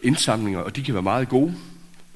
indsamlinger, 0.04 0.60
og 0.60 0.76
de 0.76 0.84
kan 0.84 0.94
være 0.94 1.04
meget 1.04 1.30
gode. 1.30 1.56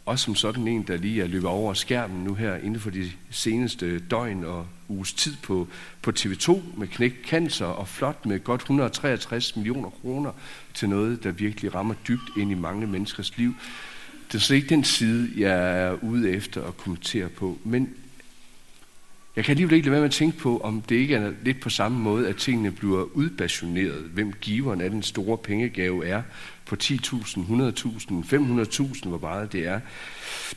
Også 0.06 0.25
som 0.25 0.36
sådan 0.36 0.67
en, 0.67 0.84
der 0.84 0.98
lige 0.98 1.24
er 1.24 1.27
løbet 1.27 1.50
over 1.50 1.74
skærmen 1.74 2.24
nu 2.24 2.34
her 2.34 2.56
inden 2.56 2.79
for 2.79 2.89
de 2.89 3.12
seneste 3.29 4.00
døgn 4.00 4.44
og 4.44 4.67
uges 4.89 5.13
tid 5.13 5.36
på, 5.44 5.67
på 6.01 6.12
TV2 6.20 6.60
med 6.77 6.88
knæk 6.88 7.13
cancer 7.27 7.65
og 7.65 7.88
flot 7.88 8.25
med 8.25 8.44
godt 8.44 8.62
163 8.62 9.56
millioner 9.56 9.89
kroner 9.89 10.32
til 10.74 10.89
noget, 10.89 11.24
der 11.24 11.32
virkelig 11.32 11.75
rammer 11.75 11.94
dybt 12.08 12.29
ind 12.38 12.51
i 12.51 12.56
mange 12.56 12.88
menneskers 12.88 13.38
liv. 13.38 13.53
Det 14.27 14.36
er 14.36 14.39
slet 14.39 14.58
ikke 14.58 14.70
den 14.70 14.84
side, 14.84 15.29
jeg 15.38 15.82
er 15.82 16.03
ude 16.03 16.32
efter 16.32 16.63
at 16.63 16.77
kommentere 16.77 17.29
på, 17.29 17.58
men 17.63 17.89
jeg 19.36 19.46
kan 19.46 19.51
alligevel 19.51 19.75
ikke 19.75 19.86
lade 19.86 19.91
være 19.91 20.01
med 20.01 20.10
at 20.10 20.13
tænke 20.13 20.38
på, 20.38 20.60
om 20.60 20.82
det 20.82 20.96
ikke 20.96 21.15
er 21.15 21.32
lidt 21.44 21.60
på 21.60 21.70
samme 21.70 22.00
måde, 22.00 22.27
at 22.27 22.36
tingene 22.36 22.72
bliver 22.72 23.03
udbationeret, 23.03 24.10
hvem 24.13 24.34
giveren 24.41 24.82
af 24.82 24.89
den 24.89 25.03
store 25.03 25.38
pengegave 25.38 26.06
er, 26.06 26.22
på 26.68 26.76
10.000, 26.84 27.38
100.000, 27.38 28.14
500.000, 28.34 29.08
hvor 29.08 29.20
meget 29.22 29.52
det 29.52 29.68
er. 29.68 29.80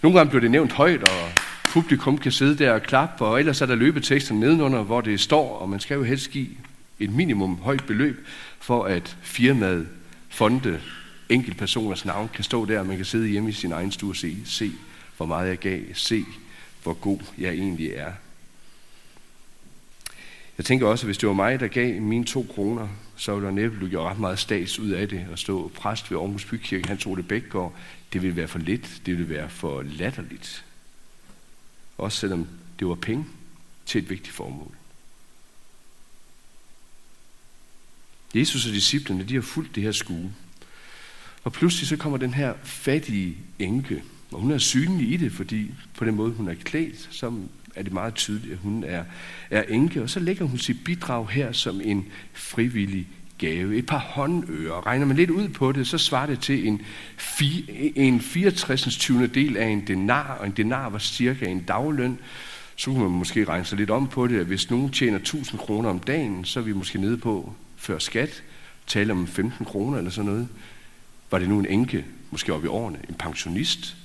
Nogle 0.03 0.19
gange 0.19 0.31
bliver 0.31 0.41
det 0.41 0.51
nævnt 0.51 0.73
højt, 0.73 1.03
og 1.03 1.29
publikum 1.69 2.19
kan 2.19 2.33
sidde 2.33 2.65
der 2.65 2.73
og 2.73 2.83
klappe, 2.83 3.25
og 3.25 3.39
ellers 3.39 3.61
er 3.61 3.67
der 3.67 3.75
løbetekster 3.75 4.35
nedenunder, 4.35 4.83
hvor 4.83 5.01
det 5.01 5.21
står, 5.21 5.59
og 5.59 5.69
man 5.69 5.81
skal 5.81 5.95
jo 5.95 6.03
helst 6.03 6.31
give 6.31 6.49
et 6.99 7.13
minimum 7.13 7.59
højt 7.63 7.85
beløb, 7.85 8.27
for 8.61 8.85
at 8.85 9.17
firmaet, 9.23 9.89
fonde, 10.29 10.81
enkeltpersoners 11.29 12.05
navn 12.05 12.31
kan 12.35 12.45
stå 12.45 12.65
der, 12.65 12.81
og 12.81 12.87
man 12.87 12.97
kan 12.97 13.05
sidde 13.05 13.29
hjemme 13.29 13.49
i 13.49 13.53
sin 13.53 13.73
egen 13.73 13.93
stue 13.93 14.11
og 14.11 14.17
se, 14.17 14.37
se 14.45 14.73
hvor 15.17 15.27
meget 15.27 15.49
jeg 15.49 15.59
gav, 15.59 15.81
se 15.95 16.25
hvor 16.83 16.93
god 16.93 17.19
jeg 17.39 17.53
egentlig 17.53 17.91
er. 17.91 18.13
Jeg 20.61 20.65
tænker 20.65 20.87
også, 20.87 21.05
at 21.05 21.09
hvis 21.09 21.19
det 21.19 21.29
var 21.29 21.35
mig, 21.35 21.61
der 21.61 21.69
gav 21.69 22.03
mine 22.03 22.25
to 22.25 22.47
kroner, 22.55 22.89
så 23.17 23.35
ville 23.35 23.47
der 23.47 23.55
næppe 23.55 23.77
blive 23.77 23.91
gjort 23.91 24.11
ret 24.11 24.19
meget 24.19 24.39
stats 24.39 24.79
ud 24.79 24.91
af 24.91 25.09
det. 25.09 25.27
At 25.33 25.39
stå 25.39 25.69
præst 25.75 26.11
ved 26.11 26.19
Aarhus 26.19 26.45
Bykirke, 26.45 26.89
han 26.89 26.99
tog 26.99 27.17
det 27.17 27.29
Bækgaard, 27.29 27.75
det 28.13 28.23
ville 28.23 28.37
være 28.37 28.49
for 28.49 28.59
lidt, 28.59 29.03
det 29.07 29.19
ville 29.19 29.29
være 29.29 29.51
for 29.51 29.83
latterligt. 29.83 30.65
Også 31.99 32.19
selvom 32.19 32.47
det 32.79 32.87
var 32.87 32.95
penge 32.95 33.27
til 33.87 34.03
et 34.03 34.11
vigtigt 34.11 34.35
formål. 34.35 34.75
Jesus 38.35 38.67
og 38.67 38.73
disciplene, 38.73 39.25
de 39.25 39.35
har 39.35 39.43
fulgt 39.43 39.75
det 39.75 39.83
her 39.83 39.93
skue. 39.93 40.33
Og 41.45 41.53
pludselig 41.53 41.89
så 41.89 41.97
kommer 41.97 42.19
den 42.19 42.35
her 42.35 42.55
fattige 42.63 43.37
enke, 43.59 44.03
og 44.33 44.41
hun 44.41 44.51
er 44.51 44.59
synlig 44.59 45.13
i 45.13 45.17
det, 45.17 45.33
fordi 45.33 45.75
på 45.97 46.05
den 46.05 46.15
måde, 46.15 46.31
hun 46.31 46.49
er 46.49 46.55
klædt, 46.55 47.09
som 47.11 47.49
er 47.75 47.83
det 47.83 47.93
meget 47.93 48.15
tydeligt, 48.15 48.53
at 48.53 48.59
hun 48.59 48.85
er, 48.85 49.05
er 49.51 49.63
enke. 49.63 50.03
Og 50.03 50.11
så 50.11 50.21
lægger 50.21 50.45
hun 50.45 50.59
sit 50.59 50.85
bidrag 50.85 51.29
her 51.29 51.53
som 51.53 51.81
en 51.85 52.07
frivillig 52.33 53.07
gave. 53.39 53.77
Et 53.77 53.87
par 53.87 53.99
håndører. 53.99 54.87
Regner 54.87 55.07
man 55.07 55.17
lidt 55.17 55.31
ud 55.31 55.49
på 55.49 55.73
det, 55.73 55.87
så 55.87 55.99
svarer 55.99 56.27
det 56.27 56.41
til 56.41 56.67
en, 56.67 56.83
en 57.97 58.21
64. 58.21 58.97
20. 58.97 59.27
del 59.27 59.57
af 59.57 59.67
en 59.67 59.87
denar, 59.87 60.37
og 60.41 60.47
en 60.47 60.53
denar 60.53 60.89
var 60.89 60.99
cirka 60.99 61.47
en 61.47 61.63
dagløn. 61.63 62.19
Så 62.77 62.91
kunne 62.91 63.03
man 63.03 63.19
måske 63.19 63.45
regne 63.45 63.65
sig 63.65 63.79
lidt 63.79 63.91
om 63.91 64.09
på 64.09 64.27
det, 64.27 64.41
at 64.41 64.47
hvis 64.47 64.71
nogen 64.71 64.91
tjener 64.91 65.19
1000 65.19 65.61
kroner 65.61 65.91
om 65.91 65.99
dagen, 65.99 66.45
så 66.45 66.61
er 66.61 66.65
vi 66.65 66.73
måske 66.73 67.01
nede 67.01 67.17
på, 67.17 67.53
før 67.77 67.99
skat, 67.99 68.43
tale 68.87 69.13
om 69.13 69.27
15 69.27 69.67
kroner 69.67 69.99
eller 69.99 70.11
sådan 70.11 70.31
noget. 70.31 70.49
Var 71.31 71.39
det 71.39 71.49
nu 71.49 71.59
en 71.59 71.67
enke, 71.67 72.05
måske 72.31 72.55
op 72.55 72.65
i 72.65 72.67
årene, 72.67 72.99
en 73.09 73.15
pensionist, 73.15 73.97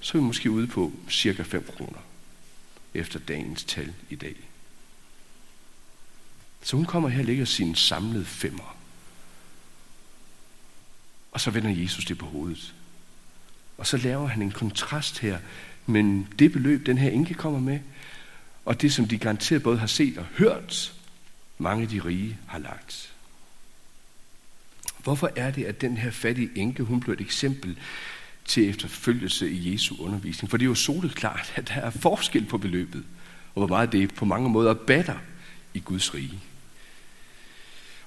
så 0.00 0.18
er 0.18 0.22
vi 0.22 0.26
måske 0.26 0.50
ude 0.50 0.66
på 0.66 0.92
cirka 1.08 1.42
5 1.42 1.64
kroner 1.76 1.98
efter 2.94 3.18
dagens 3.18 3.64
tal 3.64 3.92
i 4.10 4.16
dag. 4.16 4.36
Så 6.62 6.76
hun 6.76 6.86
kommer 6.86 7.08
her 7.08 7.20
og 7.20 7.24
lægger 7.24 7.44
sin 7.44 7.74
samlede 7.74 8.24
femmer. 8.24 8.76
Og 11.32 11.40
så 11.40 11.50
vender 11.50 11.70
Jesus 11.70 12.04
det 12.04 12.18
på 12.18 12.26
hovedet. 12.26 12.74
Og 13.78 13.86
så 13.86 13.96
laver 13.96 14.26
han 14.26 14.42
en 14.42 14.52
kontrast 14.52 15.18
her 15.18 15.38
men 15.86 16.28
det 16.38 16.52
beløb, 16.52 16.86
den 16.86 16.98
her 16.98 17.10
enke 17.10 17.34
kommer 17.34 17.60
med, 17.60 17.80
og 18.64 18.82
det, 18.82 18.92
som 18.92 19.08
de 19.08 19.18
garanteret 19.18 19.62
både 19.62 19.78
har 19.78 19.86
set 19.86 20.18
og 20.18 20.24
hørt, 20.24 20.94
mange 21.58 21.82
af 21.82 21.88
de 21.88 22.00
rige 22.00 22.38
har 22.46 22.58
lagt. 22.58 23.12
Hvorfor 24.98 25.30
er 25.36 25.50
det, 25.50 25.64
at 25.64 25.80
den 25.80 25.96
her 25.96 26.10
fattige 26.10 26.50
enke, 26.54 26.82
hun 26.82 27.00
blev 27.00 27.12
et 27.12 27.20
eksempel 27.20 27.78
til 28.44 28.68
efterfølgelse 28.68 29.50
i 29.50 29.72
Jesu 29.72 29.96
undervisning? 29.98 30.50
For 30.50 30.56
det 30.56 30.64
er 30.64 30.68
jo 30.68 30.74
soleklart, 30.74 31.52
at 31.56 31.68
der 31.68 31.74
er 31.74 31.90
forskel 31.90 32.44
på 32.44 32.58
beløbet, 32.58 33.04
og 33.54 33.60
hvor 33.60 33.66
meget 33.66 33.92
det 33.92 34.14
på 34.14 34.24
mange 34.24 34.50
måder 34.50 34.74
batter 34.74 35.18
i 35.74 35.80
Guds 35.80 36.14
rige. 36.14 36.40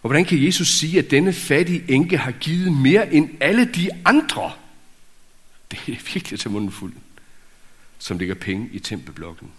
Og 0.04 0.10
hvordan 0.10 0.26
kan 0.26 0.44
Jesus 0.44 0.68
sige, 0.68 1.00
at 1.00 1.12
denne 1.12 1.34
fattige 1.34 1.84
enke 1.88 2.18
har 2.18 2.32
givet 2.32 2.74
mere 2.74 3.14
end 3.14 3.30
alle 3.40 3.66
de 3.66 3.90
andre? 4.06 4.52
Det 5.72 5.80
er 5.80 6.14
virkelig 6.14 6.40
til 6.40 6.52
munden 6.52 6.72
fuld, 6.72 6.94
som 8.00 8.18
ligger 8.18 8.36
penge 8.36 8.70
i 8.72 8.80
tempelblokken. 8.80 9.52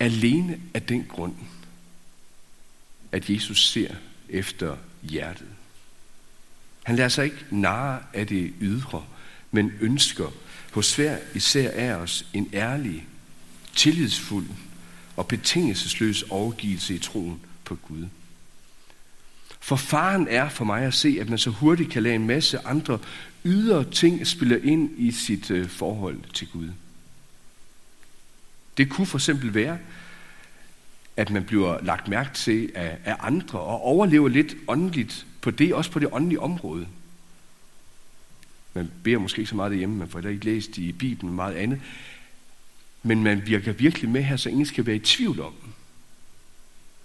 Alene 0.00 0.60
af 0.74 0.82
den 0.82 1.04
grund, 1.08 1.34
at 3.12 3.30
Jesus 3.30 3.68
ser 3.70 3.94
efter 4.28 4.76
hjertet. 5.02 5.48
Han 6.84 6.96
lader 6.96 7.08
sig 7.08 7.24
ikke 7.24 7.44
narre 7.50 7.98
af 8.12 8.26
det 8.26 8.52
ydre, 8.60 9.04
men 9.50 9.72
ønsker 9.80 10.32
hos 10.72 10.96
hver 10.96 11.18
især 11.34 11.70
af 11.70 11.94
os 11.94 12.26
en 12.32 12.50
ærlig, 12.52 13.06
tillidsfuld 13.74 14.46
og 15.16 15.28
betingelsesløs 15.28 16.22
overgivelse 16.22 16.94
i 16.94 16.98
troen 16.98 17.40
på 17.64 17.74
Gud. 17.74 18.06
For 19.60 19.76
faren 19.76 20.28
er 20.28 20.48
for 20.48 20.64
mig 20.64 20.82
at 20.82 20.94
se, 20.94 21.16
at 21.20 21.28
man 21.28 21.38
så 21.38 21.50
hurtigt 21.50 21.90
kan 21.90 22.02
lade 22.02 22.14
en 22.14 22.26
masse 22.26 22.66
andre 22.66 22.98
ydre 23.44 23.84
ting 23.84 24.26
spille 24.26 24.60
ind 24.60 24.90
i 24.96 25.12
sit 25.12 25.50
øh, 25.50 25.68
forhold 25.68 26.20
til 26.34 26.48
Gud. 26.48 26.68
Det 28.76 28.90
kunne 28.90 29.06
for 29.06 29.18
eksempel 29.18 29.54
være, 29.54 29.78
at 31.16 31.30
man 31.30 31.44
bliver 31.44 31.78
lagt 31.82 32.08
mærke 32.08 32.34
til 32.34 32.72
af, 32.74 32.98
af 33.04 33.16
andre 33.20 33.58
og 33.58 33.80
overlever 33.80 34.28
lidt 34.28 34.54
åndeligt 34.68 35.26
på 35.44 35.50
det, 35.50 35.74
også 35.74 35.90
på 35.90 35.98
det 35.98 36.08
åndelige 36.12 36.40
område. 36.40 36.88
Man 38.74 38.90
beder 39.02 39.18
måske 39.18 39.40
ikke 39.40 39.48
så 39.48 39.56
meget 39.56 39.70
derhjemme, 39.70 39.96
man 39.96 40.08
får 40.08 40.18
heller 40.18 40.30
ikke 40.30 40.44
læst 40.44 40.78
i 40.78 40.92
Bibelen 40.92 41.34
meget 41.34 41.54
andet. 41.54 41.80
Men 43.02 43.22
man 43.22 43.46
virker 43.46 43.72
virkelig 43.72 44.10
med 44.10 44.22
her, 44.22 44.36
så 44.36 44.48
ingen 44.48 44.66
skal 44.66 44.86
være 44.86 44.96
i 44.96 44.98
tvivl 44.98 45.40
om, 45.40 45.54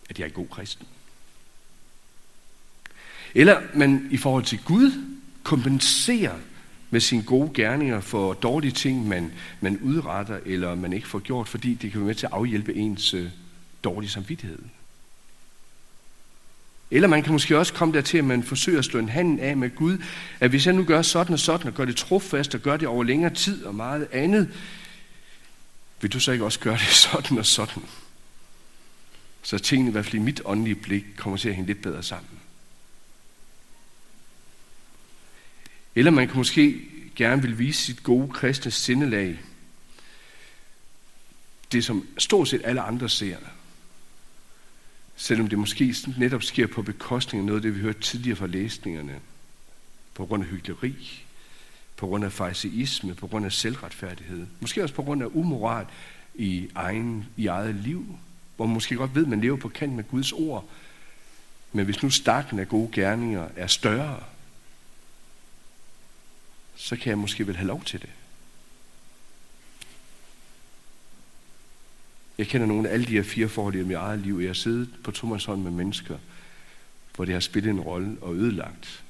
at 0.10 0.20
jeg 0.20 0.26
er 0.26 0.30
en 0.30 0.34
god 0.34 0.48
kristen. 0.48 0.88
Eller 3.36 3.62
man 3.76 4.08
i 4.12 4.18
forhold 4.18 4.44
til 4.44 4.60
Gud 4.66 4.92
kompenserer 5.44 6.40
med 6.90 7.00
sine 7.00 7.24
gode 7.24 7.52
gerninger 7.54 8.02
for 8.02 8.34
dårlige 8.34 8.72
ting, 8.72 9.08
man, 9.08 9.32
man 9.62 9.78
udretter 9.78 10.40
eller 10.46 10.76
man 10.76 10.94
ikke 10.94 11.08
får 11.08 11.20
gjort, 11.20 11.48
fordi 11.48 11.74
det 11.74 11.92
kan 11.92 12.00
være 12.00 12.08
med 12.08 12.16
til 12.16 12.26
at 12.26 12.34
afhjælpe 12.34 12.76
ens 12.76 13.14
øh, 13.14 13.30
dårlige 13.84 14.10
samvittighed. 14.10 14.60
Eller 16.92 17.08
man 17.08 17.24
kan 17.24 17.32
måske 17.32 17.58
også 17.58 17.74
komme 17.74 17.94
dertil, 17.94 18.18
at 18.18 18.24
man 18.24 18.44
forsøger 18.44 18.80
at 18.80 18.86
slå 18.86 19.00
en 19.00 19.10
handen 19.10 19.40
af 19.40 19.58
med 19.58 19.76
Gud, 19.76 19.98
at 20.40 20.50
hvis 20.50 20.66
jeg 20.66 20.74
nu 20.74 20.84
gør 20.84 21.02
sådan 21.02 21.34
og 21.34 21.40
sådan, 21.40 21.68
og 21.68 21.74
gør 21.74 21.86
det 21.86 21.96
trofast, 21.96 22.56
og 22.56 22.62
gør 22.62 22.78
det 22.78 22.88
over 22.88 23.04
længere 23.04 23.34
tid 23.34 23.64
og 23.64 23.76
meget 23.76 24.08
andet, 24.12 24.54
vil 26.02 26.14
du 26.14 26.20
så 26.20 26.32
ikke 26.32 26.46
også 26.46 26.60
gøre 26.60 26.78
det 26.78 26.88
sådan 27.12 27.38
og 27.38 27.46
sådan? 27.46 27.84
Så 29.44 29.60
tingene, 29.60 29.90
i 29.90 29.92
hvert 29.92 30.06
fald 30.06 30.16
i 30.16 30.20
mit 30.20 30.42
åndelige 30.46 30.76
blik, 30.76 31.06
kommer 31.18 31.38
til 31.38 31.50
at 31.50 31.56
hænge 31.56 31.68
lidt 31.68 31.82
bedre 31.82 32.04
sammen. 32.04 32.40
Eller 35.96 36.12
man 36.12 36.28
kan 36.28 36.38
måske 36.38 36.82
gerne 37.16 37.42
vil 37.42 37.60
vise 37.60 37.86
sit 37.86 38.04
gode 38.04 38.32
kristne 38.32 38.72
sindelag. 38.72 39.40
Det, 41.72 41.86
som 41.86 42.08
stort 42.18 42.48
set 42.48 42.62
alle 42.64 42.82
andre 42.82 43.10
ser. 43.10 43.38
Selvom 45.22 45.48
det 45.48 45.60
måske 45.60 45.96
netop 46.18 46.44
sker 46.44 46.68
på 46.68 46.82
bekostning 46.82 47.42
af 47.42 47.46
noget 47.46 47.58
af 47.58 47.62
det, 47.62 47.76
vi 47.76 47.80
hørte 47.80 48.02
tidligere 48.02 48.36
fra 48.36 48.48
læsningerne. 48.48 49.20
På 50.14 50.26
grund 50.26 50.44
af 50.44 50.50
hyggeleri, 50.50 51.24
på 51.96 52.08
grund 52.08 52.26
af 52.26 52.32
fariseisme, 52.32 53.16
på 53.16 53.28
grund 53.28 53.46
af 53.46 53.52
selvretfærdighed. 53.52 54.48
Måske 54.60 54.84
også 54.84 54.96
på 54.96 55.04
grund 55.04 55.24
af 55.24 55.28
umoral 55.34 55.86
i, 56.36 56.70
egen, 56.76 57.26
i 57.38 57.48
eget 57.48 57.76
liv, 57.76 58.20
hvor 58.56 58.66
man 58.66 58.74
måske 58.74 58.96
godt 58.96 59.16
ved, 59.16 59.24
at 59.24 59.30
man 59.30 59.42
lever 59.42 59.58
på 59.58 59.70
kant 59.70 59.94
med 59.94 60.04
Guds 60.04 60.32
ord. 60.32 60.70
Men 61.74 61.86
hvis 61.86 62.04
nu 62.04 62.10
stakken 62.10 62.60
af 62.60 62.68
gode 62.68 62.90
gerninger 62.92 63.48
er 63.56 63.68
større, 63.68 64.24
så 66.76 66.96
kan 66.96 67.10
jeg 67.10 67.18
måske 67.18 67.48
vel 67.48 67.56
have 67.56 67.68
lov 67.68 67.84
til 67.84 68.02
det. 68.02 68.10
Jeg 72.40 72.48
kender 72.48 72.68
nogle 72.68 72.90
af 72.90 72.94
alle 72.94 73.06
de 73.06 73.12
her 73.12 73.24
fire 73.24 73.50
forhold 73.50 73.76
i 73.76 73.84
mit 73.84 73.96
eget 73.96 74.20
liv. 74.20 74.40
Jeg 74.40 74.50
har 74.50 74.54
siddet 74.54 74.90
på 75.04 75.12
Thomas 75.12 75.46
hånd 75.46 75.62
med 75.62 75.72
mennesker, 75.72 76.18
hvor 77.16 77.26
det 77.26 77.34
har 77.34 77.40
spillet 77.40 77.70
en 77.70 77.80
rolle 77.80 78.18
og 78.22 78.36
ødelagt. 78.36 79.04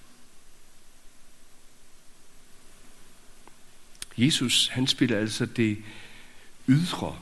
Jesus, 4.18 4.68
han 4.68 4.88
spiller 4.88 5.18
altså 5.18 5.46
det 5.46 5.78
ydre 6.68 7.16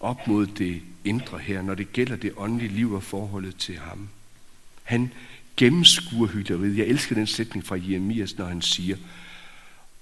op 0.00 0.26
mod 0.26 0.46
det 0.46 0.82
indre 1.04 1.38
her, 1.38 1.62
når 1.62 1.74
det 1.74 1.92
gælder 1.92 2.16
det 2.16 2.32
åndelige 2.36 2.72
liv 2.72 2.92
og 2.92 3.02
forholdet 3.02 3.56
til 3.56 3.78
ham. 3.78 4.08
Han 4.82 5.12
gennemskuer 5.56 6.28
hyggeleriet. 6.28 6.78
Jeg 6.78 6.86
elsker 6.86 7.14
den 7.14 7.26
sætning 7.26 7.66
fra 7.66 7.76
Jeremias, 7.76 8.38
når 8.38 8.46
han 8.46 8.62
siger, 8.62 8.96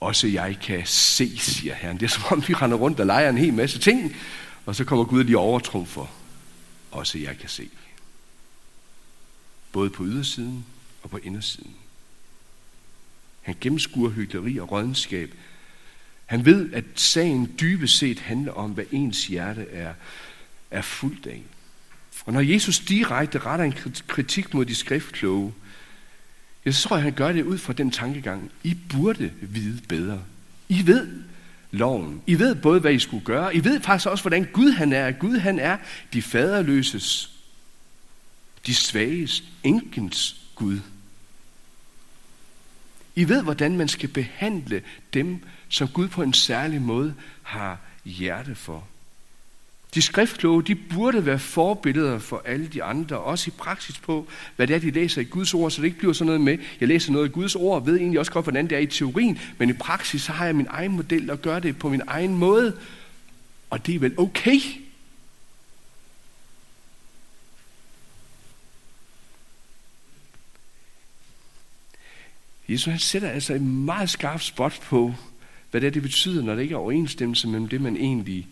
også 0.01 0.27
jeg 0.27 0.59
kan 0.63 0.87
se, 0.87 1.39
siger 1.39 1.75
Herren. 1.75 1.97
Det 2.01 2.05
er 2.05 2.09
som 2.09 2.25
om, 2.31 2.45
vi 2.49 2.55
render 2.55 2.77
rundt 2.77 3.01
og 3.01 3.07
leger 3.07 3.29
en 3.29 3.39
hel 3.39 3.55
masse 3.55 3.79
ting, 3.79 4.17
og 4.69 4.77
så 4.77 4.85
kommer 4.85 5.05
Gud 5.05 5.25
lige 5.25 5.39
overtrumfer. 5.39 6.07
Også 6.91 7.19
jeg 7.19 7.39
kan 7.39 7.49
se. 7.49 7.69
Både 9.73 9.91
på 9.91 10.05
ydersiden 10.05 10.65
og 11.03 11.11
på 11.11 11.17
indersiden. 11.17 11.75
Han 13.41 13.57
gennemskuer 13.61 14.11
hyggeleri 14.11 14.59
og 14.59 14.73
rådenskab. 14.73 15.35
Han 16.27 16.45
ved, 16.45 16.73
at 16.73 16.85
sagen 16.95 17.55
dybest 17.61 17.99
set 17.99 18.19
handler 18.19 18.53
om, 18.53 18.71
hvad 18.71 18.85
ens 18.93 19.27
hjerte 19.27 19.67
er, 19.71 19.95
er 20.71 20.83
fuldt 20.83 21.27
af. 21.27 21.43
Og 22.25 22.33
når 22.33 22.41
Jesus 22.41 22.79
direkte 22.79 23.39
retter 23.39 23.65
en 23.65 23.75
kritik 24.07 24.55
mod 24.55 24.65
de 24.65 24.75
skriftkloge, 24.75 25.55
jeg 26.65 26.75
tror, 26.75 26.97
at 26.97 27.03
han 27.03 27.15
gør 27.15 27.33
det 27.33 27.43
ud 27.43 27.59
fra 27.59 27.73
den 27.73 27.91
tankegang. 27.91 28.51
I 28.63 28.77
burde 28.91 29.33
vide 29.41 29.83
bedre. 29.89 30.23
I 30.69 30.87
ved 30.87 31.29
loven. 31.71 32.23
I 32.27 32.39
ved 32.39 32.55
både, 32.55 32.81
hvad 32.81 32.93
I 32.93 32.99
skulle 32.99 33.25
gøre. 33.25 33.57
I 33.57 33.65
ved 33.65 33.81
faktisk 33.81 34.09
også, 34.09 34.25
hvordan 34.25 34.49
Gud 34.53 34.71
han 34.71 34.93
er. 34.93 35.11
Gud 35.11 35.39
han 35.39 35.59
er 35.59 35.77
de 36.13 36.23
faderløses, 36.23 37.31
de 38.67 38.75
svages, 38.75 39.43
enkens 39.65 40.41
Gud. 40.55 40.81
I 43.15 43.29
ved, 43.29 43.43
hvordan 43.43 43.77
man 43.77 43.89
skal 43.89 44.09
behandle 44.09 44.83
dem, 45.15 45.45
som 45.69 45.89
Gud 45.89 46.09
på 46.09 46.23
en 46.23 46.33
særlig 46.33 46.83
måde 46.83 47.15
har 47.43 47.79
hjerte 48.05 48.55
for. 48.55 48.89
De 49.95 50.03
skriftkloge, 50.03 50.63
de 50.63 50.75
burde 50.75 51.27
være 51.27 51.39
forbilleder 51.39 52.19
for 52.19 52.43
alle 52.45 52.67
de 52.67 52.83
andre, 52.83 53.19
også 53.19 53.49
i 53.49 53.55
praksis 53.59 53.99
på, 53.99 54.27
hvad 54.57 54.67
det 54.67 54.77
er, 54.77 54.81
de 54.81 54.91
læser 54.91 55.21
i 55.21 55.25
Guds 55.25 55.55
ord, 55.55 55.71
så 55.71 55.83
det 55.83 55.87
ikke 55.87 55.99
bliver 55.99 56.13
sådan 56.13 56.27
noget 56.27 56.41
med, 56.41 56.59
jeg 56.81 56.89
læser 56.89 57.13
noget 57.13 57.29
i 57.29 57.33
Guds 57.33 57.55
ord, 57.55 57.81
og 57.81 57.87
ved 57.87 57.97
egentlig 57.97 58.19
også 58.19 58.33
godt, 58.33 58.45
hvordan 58.45 58.67
det 58.67 58.77
er 58.77 58.81
i 58.81 58.87
teorien, 58.87 59.39
men 59.59 59.71
i 59.71 59.73
praksis, 59.73 60.23
så 60.23 60.33
har 60.33 60.45
jeg 60.45 60.57
min 60.57 60.67
egen 60.71 60.93
model 60.93 61.31
og 61.31 61.43
gør 61.43 61.59
det 61.59 61.79
på 61.79 61.89
min 61.89 62.03
egen 62.07 62.35
måde, 62.35 62.77
og 63.71 63.87
det 63.87 63.95
er 63.95 63.99
vel 63.99 64.21
okay. 64.21 64.61
Jesus 72.69 72.91
han 72.91 72.99
sætter 72.99 73.29
altså 73.29 73.55
et 73.55 73.63
meget 73.63 74.11
skarpt 74.11 74.45
spot 74.45 74.81
på, 74.83 75.15
hvad 75.71 75.81
det, 75.81 75.87
er, 75.87 75.91
det 75.91 76.03
betyder, 76.03 76.43
når 76.43 76.55
det 76.55 76.63
ikke 76.63 76.73
er 76.73 76.79
overensstemmelse 76.79 77.49
mellem 77.49 77.69
det, 77.69 77.81
man 77.81 77.97
egentlig 77.97 78.49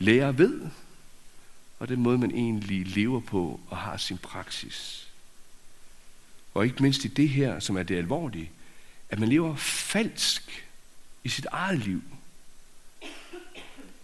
lærer 0.00 0.32
ved, 0.32 0.68
og 1.78 1.88
den 1.88 2.00
måde, 2.00 2.18
man 2.18 2.30
egentlig 2.30 2.86
lever 2.86 3.20
på 3.20 3.60
og 3.68 3.76
har 3.76 3.96
sin 3.96 4.18
praksis. 4.18 5.08
Og 6.54 6.64
ikke 6.64 6.82
mindst 6.82 7.04
i 7.04 7.08
det 7.08 7.28
her, 7.28 7.60
som 7.60 7.76
er 7.76 7.82
det 7.82 7.96
alvorlige, 7.96 8.50
at 9.08 9.18
man 9.18 9.28
lever 9.28 9.56
falsk 9.56 10.66
i 11.24 11.28
sit 11.28 11.44
eget 11.44 11.78
liv 11.78 12.02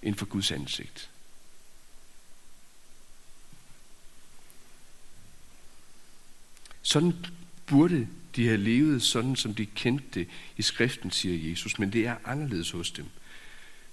inden 0.02 0.18
for 0.18 0.26
Guds 0.26 0.50
ansigt. 0.50 1.10
Sådan 6.82 7.12
burde 7.66 8.08
de 8.36 8.46
have 8.46 8.56
levet 8.56 9.02
sådan, 9.02 9.36
som 9.36 9.54
de 9.54 9.66
kendte 9.66 10.06
det 10.14 10.28
i 10.56 10.62
skriften, 10.62 11.10
siger 11.10 11.50
Jesus, 11.50 11.78
men 11.78 11.92
det 11.92 12.06
er 12.06 12.16
anderledes 12.24 12.70
hos 12.70 12.90
dem. 12.90 13.06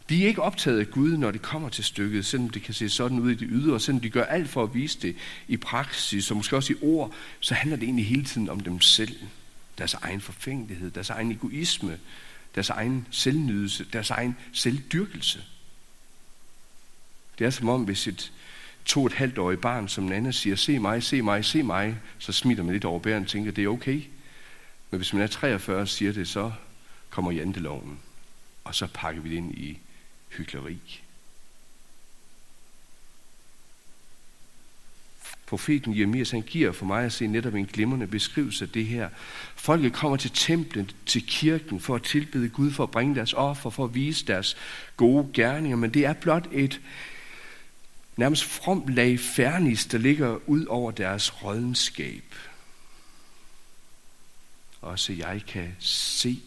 De 0.09 0.23
er 0.23 0.27
ikke 0.27 0.41
optaget 0.41 0.79
af 0.79 0.91
Gud, 0.91 1.17
når 1.17 1.31
det 1.31 1.41
kommer 1.41 1.69
til 1.69 1.83
stykket, 1.83 2.25
selvom 2.25 2.49
det 2.49 2.63
kan 2.63 2.73
se 2.73 2.89
sådan 2.89 3.19
ud 3.19 3.31
i 3.31 3.35
det 3.35 3.47
ydre, 3.51 3.79
selvom 3.79 4.01
de 4.01 4.09
gør 4.09 4.23
alt 4.23 4.49
for 4.49 4.63
at 4.63 4.73
vise 4.73 4.99
det 5.01 5.15
i 5.47 5.57
praksis, 5.57 6.31
og 6.31 6.37
måske 6.37 6.55
også 6.55 6.73
i 6.73 6.75
ord, 6.81 7.13
så 7.39 7.53
handler 7.53 7.77
det 7.77 7.83
egentlig 7.83 8.07
hele 8.07 8.25
tiden 8.25 8.49
om 8.49 8.59
dem 8.59 8.81
selv. 8.81 9.15
Deres 9.77 9.93
egen 9.93 10.21
forfængelighed, 10.21 10.91
deres 10.91 11.09
egen 11.09 11.31
egoisme, 11.31 11.99
deres 12.55 12.69
egen 12.69 13.07
selvnydelse, 13.11 13.85
deres 13.93 14.09
egen 14.09 14.37
selvdyrkelse. 14.53 15.43
Det 17.39 17.45
er 17.45 17.49
som 17.49 17.69
om, 17.69 17.83
hvis 17.83 18.07
et 18.07 18.31
to 18.85 19.05
et 19.05 19.13
halvt 19.13 19.37
årig 19.37 19.59
barn, 19.59 19.87
som 19.87 20.03
Nana 20.03 20.31
siger, 20.31 20.55
se 20.55 20.79
mig, 20.79 21.03
se 21.03 21.21
mig, 21.21 21.45
se 21.45 21.63
mig, 21.63 21.97
så 22.19 22.31
smitter 22.31 22.63
man 22.63 22.73
lidt 22.73 22.85
over 22.85 22.99
bæren 22.99 23.23
og 23.23 23.29
tænker, 23.29 23.51
det 23.51 23.63
er 23.63 23.67
okay. 23.67 24.01
Men 24.91 24.97
hvis 24.97 25.13
man 25.13 25.21
er 25.21 25.27
43 25.27 25.81
og 25.81 25.87
siger 25.87 26.11
det, 26.11 26.27
så 26.27 26.51
kommer 27.09 27.31
janteloven, 27.31 27.99
og 28.63 28.75
så 28.75 28.87
pakker 28.93 29.21
vi 29.21 29.29
det 29.29 29.35
ind 29.35 29.57
i 29.57 29.79
hyggeleri. 30.38 31.02
Profeten 35.46 35.98
Jeremias, 35.98 36.32
han 36.32 36.41
giver 36.41 36.72
for 36.72 36.86
mig 36.86 37.06
at 37.06 37.13
se 37.13 37.28
netop 37.28 37.56
en 37.56 37.65
glimrende 37.65 38.08
beskrivelse 38.08 38.65
af 38.65 38.72
det 38.72 38.86
her. 38.86 39.10
Folket 39.56 39.93
kommer 39.93 40.17
til 40.17 40.32
templet, 40.34 40.96
til 41.06 41.28
kirken, 41.28 41.80
for 41.80 41.96
at 41.96 42.04
tilbede 42.04 42.50
Gud, 42.50 42.72
for 42.72 42.84
at 42.84 42.91
bringe 42.91 43.15
deres 43.15 43.34
offer, 43.34 43.69
for 43.69 43.86
at 43.86 43.96
vise 43.96 44.26
deres 44.26 44.58
gode 44.98 45.30
gerninger, 45.34 45.78
men 45.78 45.93
det 45.93 46.06
er 46.06 46.13
blot 46.13 46.48
et 46.52 46.82
nærmest 48.17 48.43
fromt 48.43 48.96
lag 48.96 49.19
fernis, 49.19 49.86
der 49.86 49.98
ligger 49.98 50.50
ud 50.50 50.65
over 50.65 50.91
deres 50.91 51.43
rådenskab. 51.43 52.24
Også 54.82 55.13
jeg 55.13 55.41
kan 55.48 55.76
se, 55.80 56.41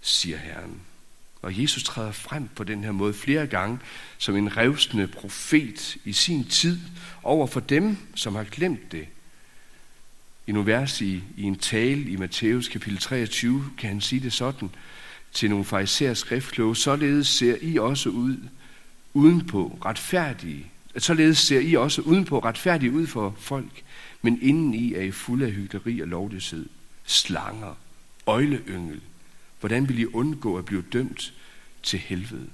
siger 0.00 0.36
Herren. 0.36 0.80
Og 1.42 1.62
Jesus 1.62 1.82
træder 1.82 2.12
frem 2.12 2.48
på 2.48 2.64
den 2.64 2.84
her 2.84 2.92
måde 2.92 3.14
flere 3.14 3.46
gange 3.46 3.78
som 4.18 4.36
en 4.36 4.56
revsende 4.56 5.06
profet 5.06 5.96
i 6.04 6.12
sin 6.12 6.44
tid 6.44 6.80
over 7.22 7.46
for 7.46 7.60
dem, 7.60 7.96
som 8.14 8.34
har 8.34 8.44
glemt 8.44 8.92
det. 8.92 9.06
I 10.46 10.52
nogle 10.52 10.66
vers 10.66 11.00
i, 11.00 11.22
i 11.36 11.42
en 11.42 11.58
tale 11.58 12.10
i 12.10 12.16
Matthæus 12.16 12.68
kapitel 12.68 12.98
23 12.98 13.64
kan 13.78 13.88
han 13.88 14.00
sige 14.00 14.20
det 14.20 14.32
sådan 14.32 14.70
til 15.32 15.50
nogle 15.50 15.64
farisæer 15.64 16.14
skriftkloge, 16.14 16.76
således 16.76 17.28
ser 17.28 17.56
I 17.60 17.78
også 17.78 18.08
ud 18.08 18.36
udenpå 19.14 19.78
retfærdige. 19.84 20.66
Således 20.98 21.38
ser 21.38 21.60
I 21.60 21.74
også 21.74 22.02
udenpå 22.02 22.38
retfærdige 22.38 22.92
ud 22.92 23.06
for 23.06 23.36
folk, 23.38 23.82
men 24.22 24.38
indeni 24.42 24.94
er 24.94 25.02
I 25.02 25.10
fulde 25.10 25.46
af 25.46 25.52
hyggeleri 25.52 26.00
og 26.00 26.08
lovløshed, 26.08 26.68
slanger, 27.04 27.74
øjleyngel. 28.26 29.00
Hvordan 29.60 29.88
vil 29.88 29.98
I 29.98 30.06
undgå 30.06 30.58
at 30.58 30.64
blive 30.64 30.84
dømt 30.92 31.34
til 31.82 31.98
helvede. 31.98 32.50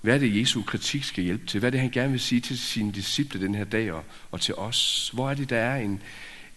Hvad 0.00 0.14
er 0.14 0.18
det, 0.18 0.40
Jesu 0.40 0.62
kritik 0.62 1.04
skal 1.04 1.24
hjælpe 1.24 1.46
til? 1.46 1.58
Hvad 1.60 1.68
er 1.68 1.70
det, 1.70 1.80
han 1.80 1.90
gerne 1.90 2.10
vil 2.10 2.20
sige 2.20 2.40
til 2.40 2.58
sine 2.58 2.92
disciple 2.92 3.40
den 3.40 3.54
her 3.54 3.64
dag 3.64 3.92
og, 3.92 4.04
og 4.30 4.40
til 4.40 4.54
os? 4.54 5.10
Hvor 5.14 5.30
er 5.30 5.34
det, 5.34 5.50
der 5.50 5.58
er 5.58 5.76
en, 5.76 6.02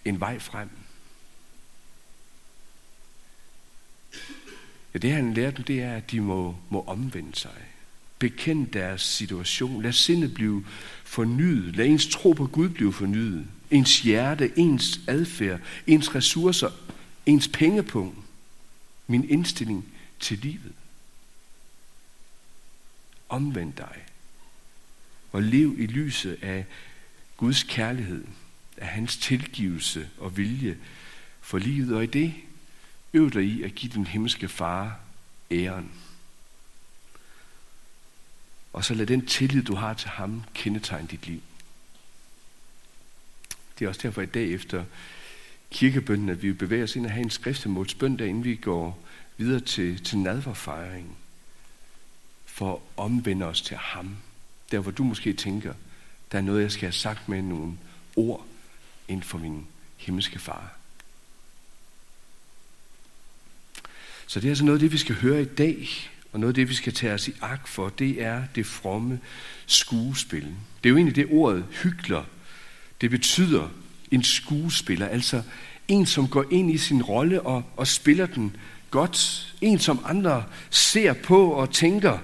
en 0.05 0.19
vej 0.19 0.39
frem? 0.39 0.69
Ja, 4.93 4.99
det 4.99 5.11
han 5.11 5.33
lærer 5.33 5.51
dem, 5.51 5.65
det 5.65 5.81
er, 5.81 5.95
at 5.95 6.11
de 6.11 6.21
må, 6.21 6.55
må 6.69 6.83
omvende 6.83 7.35
sig. 7.35 7.63
Bekend 8.19 8.67
deres 8.67 9.01
situation. 9.01 9.83
Lad 9.83 9.91
sindet 9.91 10.33
blive 10.33 10.65
fornyet. 11.03 11.75
Lad 11.75 11.85
ens 11.85 12.07
tro 12.07 12.31
på 12.31 12.47
Gud 12.47 12.69
blive 12.69 12.93
fornyet. 12.93 13.47
Ens 13.71 14.01
hjerte, 14.01 14.59
ens 14.59 14.99
adfærd, 15.07 15.59
ens 15.87 16.15
ressourcer, 16.15 16.71
ens 17.25 17.47
pengepunkt. 17.47 18.17
Min 19.07 19.29
indstilling 19.29 19.85
til 20.19 20.37
livet. 20.37 20.73
Omvend 23.29 23.73
dig. 23.73 23.95
Og 25.31 25.43
lev 25.43 25.75
i 25.79 25.85
lyset 25.85 26.37
af 26.41 26.65
Guds 27.37 27.63
kærlighed, 27.63 28.25
af 28.77 28.87
hans 28.87 29.17
tilgivelse 29.17 30.09
og 30.17 30.37
vilje 30.37 30.77
for 31.41 31.57
livet. 31.57 31.95
Og 31.95 32.03
i 32.03 32.07
det 32.07 32.33
øv 33.13 33.31
dig 33.31 33.43
i 33.43 33.63
at 33.63 33.75
give 33.75 33.91
den 33.93 34.07
himmelske 34.07 34.47
far 34.47 34.99
æren. 35.51 35.91
Og 38.73 38.85
så 38.85 38.93
lad 38.93 39.05
den 39.05 39.25
tillid, 39.25 39.63
du 39.63 39.75
har 39.75 39.93
til 39.93 40.09
ham, 40.09 40.43
kendetegne 40.53 41.07
dit 41.07 41.27
liv. 41.27 41.41
Det 43.79 43.85
er 43.85 43.89
også 43.89 44.01
derfor 44.03 44.21
i 44.21 44.25
dag 44.25 44.51
efter 44.51 44.83
kirkebønnen, 45.71 46.29
at 46.29 46.43
vi 46.43 46.53
bevæger 46.53 46.83
os 46.83 46.95
ind 46.95 47.05
og 47.05 47.11
have 47.11 47.23
en 47.23 47.29
skriftemålsbøn, 47.29 48.19
der 48.19 48.25
inden 48.25 48.43
vi 48.43 48.55
går 48.55 48.99
videre 49.37 49.59
til, 49.59 50.03
til 50.03 50.17
nadverfejring, 50.17 51.17
for 52.45 52.73
at 52.73 52.79
omvende 52.97 53.45
os 53.45 53.61
til 53.61 53.77
ham. 53.77 54.15
Der 54.71 54.79
hvor 54.79 54.91
du 54.91 55.03
måske 55.03 55.33
tænker, 55.33 55.73
der 56.31 56.37
er 56.37 56.41
noget, 56.41 56.61
jeg 56.61 56.71
skal 56.71 56.85
have 56.85 56.93
sagt 56.93 57.29
med 57.29 57.41
nogle 57.41 57.77
ord 58.15 58.45
ind 59.07 59.23
for 59.23 59.37
min 59.37 59.67
himmelske 59.97 60.39
far. 60.39 60.77
Så 64.27 64.39
det 64.39 64.47
er 64.47 64.51
altså 64.51 64.65
noget 64.65 64.77
af 64.77 64.79
det, 64.79 64.91
vi 64.91 64.97
skal 64.97 65.15
høre 65.15 65.41
i 65.41 65.45
dag, 65.45 65.89
og 66.33 66.39
noget 66.39 66.51
af 66.51 66.55
det, 66.55 66.69
vi 66.69 66.73
skal 66.73 66.93
tage 66.93 67.13
os 67.13 67.27
i 67.27 67.33
agt 67.41 67.69
for, 67.69 67.89
det 67.89 68.21
er 68.21 68.43
det 68.55 68.65
fromme 68.65 69.19
skuespil. 69.65 70.43
Det 70.83 70.85
er 70.85 70.89
jo 70.89 70.95
egentlig 70.95 71.15
det 71.15 71.27
ordet 71.29 71.65
hygler. 71.83 72.23
Det 73.01 73.11
betyder 73.11 73.69
en 74.11 74.23
skuespiller, 74.23 75.07
altså 75.07 75.41
en, 75.87 76.05
som 76.05 76.27
går 76.27 76.45
ind 76.51 76.71
i 76.71 76.77
sin 76.77 77.03
rolle 77.03 77.41
og, 77.41 77.63
og 77.77 77.87
spiller 77.87 78.25
den 78.25 78.55
godt. 78.91 79.43
En, 79.61 79.79
som 79.79 79.99
andre 80.05 80.43
ser 80.69 81.13
på 81.13 81.51
og 81.51 81.69
tænker, 81.71 82.17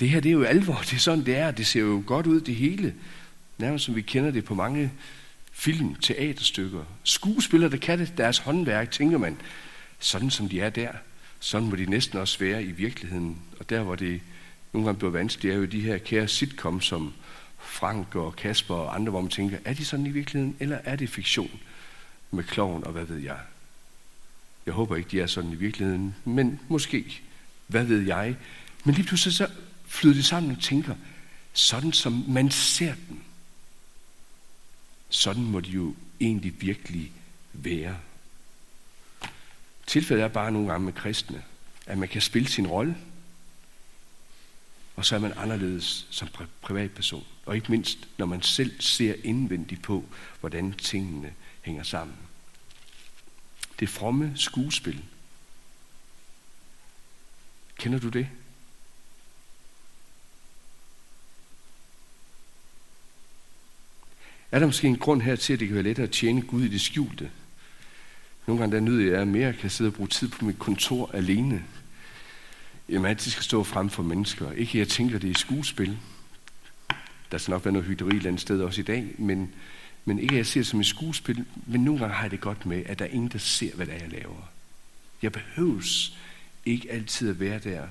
det 0.00 0.10
her 0.10 0.20
det 0.20 0.28
er 0.28 0.32
jo 0.32 0.42
alvor, 0.42 0.80
det 0.84 0.92
er 0.92 0.98
sådan, 0.98 1.26
det 1.26 1.36
er. 1.36 1.50
Det 1.50 1.66
ser 1.66 1.80
jo 1.80 2.02
godt 2.06 2.26
ud, 2.26 2.40
det 2.40 2.54
hele. 2.54 2.94
Nærmest 3.58 3.84
som 3.84 3.96
vi 3.96 4.02
kender 4.02 4.30
det 4.30 4.44
på 4.44 4.54
mange 4.54 4.92
film, 5.52 5.94
teaterstykker. 5.94 6.84
Skuespillere, 7.04 7.70
der 7.70 7.76
kan 7.76 7.98
det, 7.98 8.12
deres 8.18 8.38
håndværk, 8.38 8.90
tænker 8.90 9.18
man, 9.18 9.36
sådan 9.98 10.30
som 10.30 10.48
de 10.48 10.60
er 10.60 10.70
der, 10.70 10.88
sådan 11.40 11.68
må 11.68 11.76
de 11.76 11.86
næsten 11.86 12.18
også 12.18 12.38
være 12.38 12.64
i 12.64 12.70
virkeligheden. 12.72 13.38
Og 13.60 13.70
der, 13.70 13.82
hvor 13.82 13.94
det 13.94 14.20
nogle 14.72 14.86
gange 14.86 14.98
bliver 14.98 15.12
vanskeligt, 15.12 15.54
er 15.54 15.58
jo 15.58 15.64
de 15.64 15.80
her 15.80 15.98
kære 15.98 16.28
sitcom, 16.28 16.80
som 16.80 17.12
Frank 17.64 18.14
og 18.14 18.36
Kasper 18.36 18.74
og 18.74 18.94
andre, 18.94 19.10
hvor 19.10 19.20
man 19.20 19.30
tænker, 19.30 19.58
er 19.64 19.74
de 19.74 19.84
sådan 19.84 20.06
i 20.06 20.10
virkeligheden, 20.10 20.56
eller 20.60 20.78
er 20.84 20.96
det 20.96 21.08
fiktion 21.08 21.60
med 22.30 22.44
kloven 22.44 22.84
og 22.84 22.92
hvad 22.92 23.04
ved 23.04 23.18
jeg? 23.18 23.38
Jeg 24.66 24.74
håber 24.74 24.96
ikke, 24.96 25.10
de 25.10 25.20
er 25.20 25.26
sådan 25.26 25.52
i 25.52 25.54
virkeligheden, 25.54 26.16
men 26.24 26.60
måske, 26.68 27.20
hvad 27.66 27.84
ved 27.84 28.00
jeg? 28.00 28.36
Men 28.84 28.94
lige 28.94 29.06
pludselig 29.06 29.34
så 29.34 29.50
flyder 29.86 30.14
det 30.14 30.24
sammen 30.24 30.56
og 30.56 30.62
tænker, 30.62 30.94
sådan 31.52 31.92
som 31.92 32.24
man 32.28 32.50
ser 32.50 32.94
dem, 33.08 33.20
sådan 35.08 35.42
må 35.42 35.60
de 35.60 35.70
jo 35.70 35.94
egentlig 36.20 36.60
virkelig 36.60 37.12
være. 37.52 37.96
Tilfældet 39.86 40.24
er 40.24 40.28
bare 40.28 40.52
nogle 40.52 40.68
gange 40.68 40.84
med 40.84 40.92
kristne, 40.92 41.42
at 41.86 41.98
man 41.98 42.08
kan 42.08 42.20
spille 42.20 42.48
sin 42.48 42.66
rolle, 42.66 42.96
og 44.96 45.04
så 45.04 45.14
er 45.14 45.20
man 45.20 45.32
anderledes 45.36 46.06
som 46.10 46.28
privatperson. 46.62 47.24
Og 47.46 47.56
ikke 47.56 47.70
mindst, 47.70 48.08
når 48.18 48.26
man 48.26 48.42
selv 48.42 48.80
ser 48.80 49.14
indvendigt 49.24 49.82
på, 49.82 50.04
hvordan 50.40 50.72
tingene 50.72 51.32
hænger 51.62 51.82
sammen. 51.82 52.16
Det 53.80 53.88
fromme 53.88 54.32
skuespil. 54.36 55.04
Kender 57.76 57.98
du 57.98 58.08
det? 58.08 58.28
Er 64.50 64.58
der 64.58 64.66
måske 64.66 64.88
en 64.88 64.98
grund 64.98 65.22
her 65.22 65.36
til, 65.36 65.52
at 65.52 65.60
det 65.60 65.68
kan 65.68 65.74
være 65.74 65.84
lettere 65.84 66.06
at 66.06 66.12
tjene 66.12 66.42
Gud 66.42 66.64
i 66.64 66.68
det 66.68 66.80
skjulte? 66.80 67.30
Nogle 68.46 68.60
gange 68.60 68.76
der 68.76 68.80
nyder 68.80 69.12
jeg, 69.12 69.20
at 69.20 69.28
mere 69.28 69.52
kan 69.52 69.70
sidde 69.70 69.88
og 69.88 69.94
bruge 69.94 70.08
tid 70.08 70.28
på 70.28 70.44
mit 70.44 70.58
kontor 70.58 71.10
alene. 71.14 71.64
Jamen 72.88 73.10
altid 73.10 73.30
skal 73.30 73.44
stå 73.44 73.64
frem 73.64 73.90
for 73.90 74.02
mennesker. 74.02 74.52
Ikke 74.52 74.78
jeg 74.78 74.88
tænker, 74.88 75.18
det 75.18 75.30
er 75.30 75.38
skuespil. 75.38 75.98
Der 77.32 77.38
skal 77.38 77.52
nok 77.52 77.64
være 77.64 77.72
noget 77.72 77.88
hyggeleri 77.88 78.14
et 78.14 78.16
eller 78.16 78.28
andet 78.28 78.40
sted 78.40 78.60
også 78.60 78.80
i 78.80 78.84
dag, 78.84 79.14
men, 79.18 79.54
men 80.04 80.18
ikke 80.18 80.34
at 80.34 80.38
jeg 80.38 80.46
ser 80.46 80.60
det 80.60 80.66
som 80.66 80.80
et 80.80 80.86
skuespil, 80.86 81.44
men 81.66 81.84
nogle 81.84 82.00
gange 82.00 82.14
har 82.14 82.22
jeg 82.22 82.30
det 82.30 82.40
godt 82.40 82.66
med, 82.66 82.82
at 82.86 82.98
der 82.98 83.04
er 83.04 83.08
ingen, 83.08 83.28
der 83.28 83.38
ser, 83.38 83.74
hvad 83.74 83.86
det 83.86 83.94
er, 83.94 83.98
jeg 83.98 84.10
laver. 84.10 84.50
Jeg 85.22 85.32
behøves 85.32 86.18
ikke 86.66 86.90
altid 86.90 87.30
at 87.30 87.40
være 87.40 87.58
der, 87.58 87.86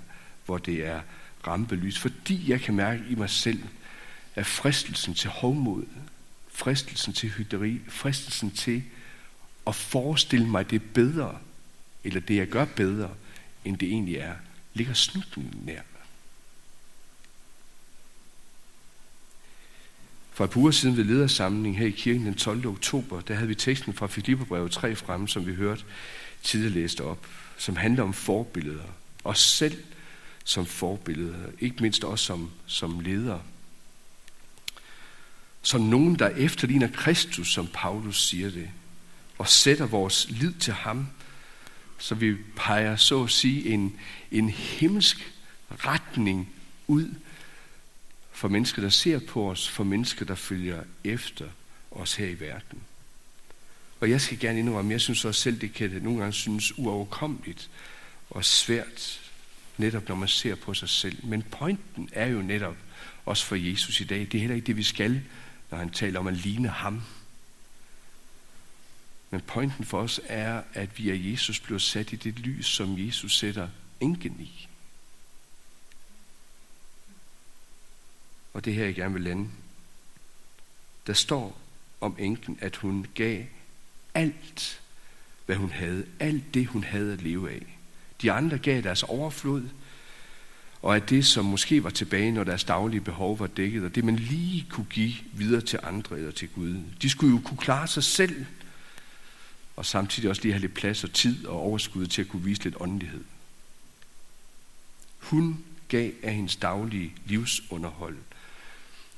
hvor 0.46 0.58
det 0.58 0.86
er 0.86 1.02
rampelys, 1.48 2.00
fordi 2.00 2.52
jeg 2.52 2.62
kan 2.62 2.74
mærke 2.74 3.04
i 3.10 3.15
mig 3.15 3.30
selv, 3.30 3.63
at 4.36 4.46
fristelsen 4.46 5.13
til 5.13 5.30
hovmod, 5.30 5.84
fristelsen 6.52 7.13
til 7.13 7.30
hyggeleri, 7.30 7.82
fristelsen 7.88 8.52
til 8.52 8.84
at 9.67 9.76
forestille 9.76 10.48
mig 10.48 10.72
det 10.72 10.82
bedre, 10.82 11.38
eller 12.04 12.19
det 12.19 12.36
jeg 12.36 12.48
gør 12.48 12.65
bedre, 12.65 13.10
end 13.65 13.78
det 13.78 13.88
egentlig 13.88 14.15
er, 14.15 14.34
ligger 14.74 14.93
snutten 14.93 15.54
nær. 15.65 15.82
For 20.34 20.43
et 20.43 20.50
par 20.50 20.60
uger 20.60 20.72
siden 20.72 20.98
ved 20.98 21.04
ledersamlingen 21.04 21.80
her 21.80 21.88
i 21.88 21.91
kirken 21.91 22.26
den 22.26 22.36
12. 22.36 22.67
oktober, 22.67 23.22
der 23.22 23.34
havde 23.34 23.48
vi 23.48 23.56
teksten 23.56 23.93
fra 23.93 24.08
Filipperbrevet 24.08 24.72
3 24.72 24.96
frem, 24.96 25.28
som 25.28 25.46
vi 25.46 25.54
hørte 25.54 25.84
tidligere 26.43 26.74
læst 26.74 27.02
op, 27.02 27.28
som 27.58 27.76
handler 27.76 28.04
om 28.04 28.13
forbilleder. 28.13 28.84
Os 29.24 29.39
selv 29.39 29.78
som 30.43 30.65
forbilleder, 30.65 31.38
ikke 31.60 31.76
mindst 31.82 32.04
også 32.04 32.26
som, 32.26 32.52
som 32.65 33.00
ledere. 33.00 33.41
Som 35.62 35.82
nogen, 35.82 36.19
der 36.19 36.30
efterligner 36.30 36.88
Kristus, 36.88 37.54
som 37.54 37.67
Paulus 37.74 38.28
siger 38.28 38.50
det 38.50 38.69
og 39.38 39.50
sætter 39.50 39.86
vores 39.86 40.28
lid 40.30 40.54
til 40.54 40.74
ham, 40.74 41.08
så 41.98 42.15
vi 42.15 42.36
peger 42.56 42.96
så 42.96 43.24
at 43.24 43.30
sige 43.30 43.69
en, 43.69 43.96
en 44.32 44.50
himmelsk 44.50 45.34
retning 45.86 46.50
ud 46.88 47.10
for 48.34 48.48
mennesker, 48.48 48.82
der 48.82 48.89
ser 48.89 49.19
på 49.19 49.52
os, 49.52 49.69
for 49.69 49.84
mennesker, 49.84 50.26
der 50.26 50.36
følger 50.36 50.84
efter 51.04 51.48
os 51.91 52.15
her 52.15 52.28
i 52.28 52.39
verden. 52.39 52.80
Og 54.00 54.10
jeg 54.10 54.22
skal 54.22 54.39
gerne 54.39 54.60
indrømme, 54.60 54.91
jeg 54.91 55.02
synes 55.02 55.26
også 55.26 55.41
selv, 55.41 55.62
det 55.62 55.74
kan 55.74 55.91
det 55.91 56.04
nogle 56.04 56.19
gange 56.19 56.34
synes 56.34 56.78
uoverkommeligt 56.78 57.69
og 58.30 58.46
svært, 58.46 59.22
netop 59.78 60.08
når 60.08 60.15
man 60.15 60.28
ser 60.28 60.56
på 60.56 60.74
sig 60.74 60.89
selv. 60.89 61.26
Men 61.26 61.43
pointen 61.43 62.10
er 62.12 62.26
jo 62.26 62.41
netop 62.41 62.76
også 63.26 63.46
for 63.46 63.56
Jesus 63.56 64.02
i 64.02 64.04
dag, 64.04 64.19
det 64.19 64.36
er 64.36 64.39
heller 64.39 64.56
ikke 64.56 64.67
det, 64.67 64.78
vi 64.78 64.84
skal, 64.84 65.22
når 65.72 65.78
han 65.78 65.89
taler 65.89 66.19
om 66.19 66.28
at 66.28 66.34
ligne 66.34 66.67
ham. 66.67 67.02
Men 69.32 69.41
pointen 69.41 69.86
for 69.86 70.02
os 70.02 70.22
er, 70.26 70.62
at 70.74 71.00
vi 71.00 71.10
af 71.10 71.32
Jesus 71.32 71.60
bliver 71.60 71.80
sat 71.80 72.13
i 72.13 72.15
det 72.15 72.39
lys, 72.39 72.65
som 72.65 73.06
Jesus 73.08 73.38
sætter 73.38 73.67
enken 74.00 74.38
i. 74.39 74.67
Og 78.54 78.66
det 78.66 78.74
her, 78.74 78.86
jeg 78.86 78.96
gerne 78.96 79.13
vil 79.13 79.24
lande. 79.24 79.50
Der 81.08 81.13
står 81.13 81.60
om 82.02 82.16
enken, 82.20 82.58
at 82.62 82.76
hun 82.76 83.08
gav 83.16 83.44
alt, 84.13 84.82
hvad 85.46 85.56
hun 85.56 85.72
havde. 85.72 86.06
Alt 86.20 86.54
det, 86.54 86.68
hun 86.68 86.84
havde 86.84 87.13
at 87.13 87.22
leve 87.22 87.52
af. 87.52 87.78
De 88.22 88.32
andre 88.32 88.58
gav 88.58 88.82
deres 88.82 89.04
overflod, 89.04 89.70
og 90.82 90.96
at 90.96 91.10
det, 91.10 91.26
som 91.26 91.46
måske 91.46 91.84
var 91.84 91.89
tilbage, 91.89 92.32
når 92.32 92.44
deres 92.44 92.63
daglige 92.63 93.02
behov 93.02 93.39
var 93.39 93.48
dækket, 93.48 93.86
og 93.86 93.96
det 93.96 94.04
man 94.04 94.16
lige 94.16 94.66
kunne 94.70 94.88
give 94.89 95.13
videre 95.34 95.62
til 95.62 95.80
andre 95.84 96.18
eller 96.18 96.32
til 96.32 96.50
Gud. 96.50 96.84
De 97.02 97.10
skulle 97.10 97.36
jo 97.36 97.42
kunne 97.46 97.58
klare 97.58 97.88
sig 97.88 98.04
selv, 98.04 98.46
og 99.76 99.86
samtidig 99.86 100.30
også 100.30 100.42
lige 100.42 100.54
have 100.54 100.62
lidt 100.62 100.74
plads 100.74 101.04
og 101.04 101.13
tid 101.13 101.46
og 101.46 101.60
overskud 101.60 102.08
til 102.08 102.22
at 102.22 102.28
kunne 102.28 102.44
vise 102.44 102.63
lidt 102.63 102.76
åndelighed. 102.80 103.24
Hun 105.20 105.63
gav 105.88 106.12
af 106.24 106.34
hendes 106.34 106.56
daglige 106.56 107.13
livsunderhold. 107.26 108.18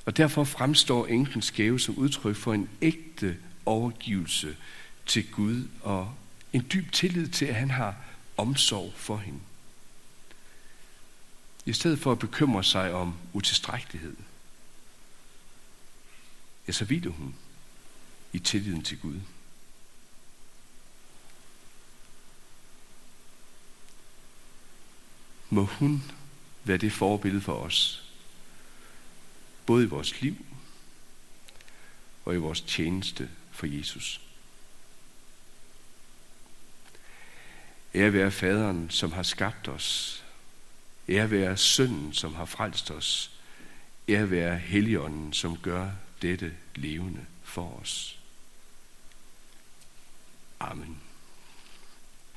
Og 0.06 0.18
derfor 0.18 0.44
fremstår 0.44 1.08
enkens 1.08 1.52
gave 1.52 1.80
som 1.80 1.96
udtryk 1.96 2.36
for 2.36 2.54
en 2.54 2.70
ægte 2.82 3.38
overgivelse 3.66 4.58
til 5.06 5.32
Gud 5.32 5.68
og 5.82 6.16
en 6.54 6.68
dyb 6.74 6.92
tillid 6.92 7.28
til, 7.28 7.46
at 7.46 7.56
han 7.56 7.72
har 7.72 7.96
omsorg 8.38 8.94
for 8.96 9.18
hende. 9.18 9.40
I 11.66 11.74
stedet 11.74 12.00
for 12.00 12.12
at 12.12 12.20
bekymre 12.20 12.64
sig 12.64 12.94
om 12.94 13.16
utilstrækkelighed, 13.34 14.16
ja, 16.68 16.72
så 16.72 16.86
hviler 16.86 17.12
hun 17.12 17.36
i 18.34 18.40
tilliden 18.40 18.84
til 18.84 19.00
Gud. 19.00 19.20
Må 25.50 25.64
hun 25.64 26.04
være 26.64 26.78
det 26.78 26.94
forbillede 26.94 27.42
for 27.42 27.54
os 27.54 28.05
både 29.66 29.84
i 29.84 29.88
vores 29.88 30.22
liv 30.22 30.46
og 32.26 32.34
i 32.34 32.38
vores 32.38 32.62
tjeneste 32.62 33.30
for 33.52 33.66
Jesus. 33.66 34.22
Ære 37.96 38.14
være 38.14 38.32
faderen, 38.32 38.90
som 38.90 39.12
har 39.12 39.24
skabt 39.24 39.68
os. 39.68 40.24
Ære 41.10 41.32
være 41.32 41.58
sønnen, 41.58 42.14
som 42.14 42.34
har 42.34 42.46
frelst 42.46 42.92
os. 42.92 43.32
Ære 44.10 44.32
være 44.32 44.58
Helligånden, 44.58 45.34
som 45.34 45.58
gør 45.58 45.92
dette 46.22 46.54
levende 46.76 47.26
for 47.44 47.80
os. 47.82 48.20
Amen. 50.60 51.02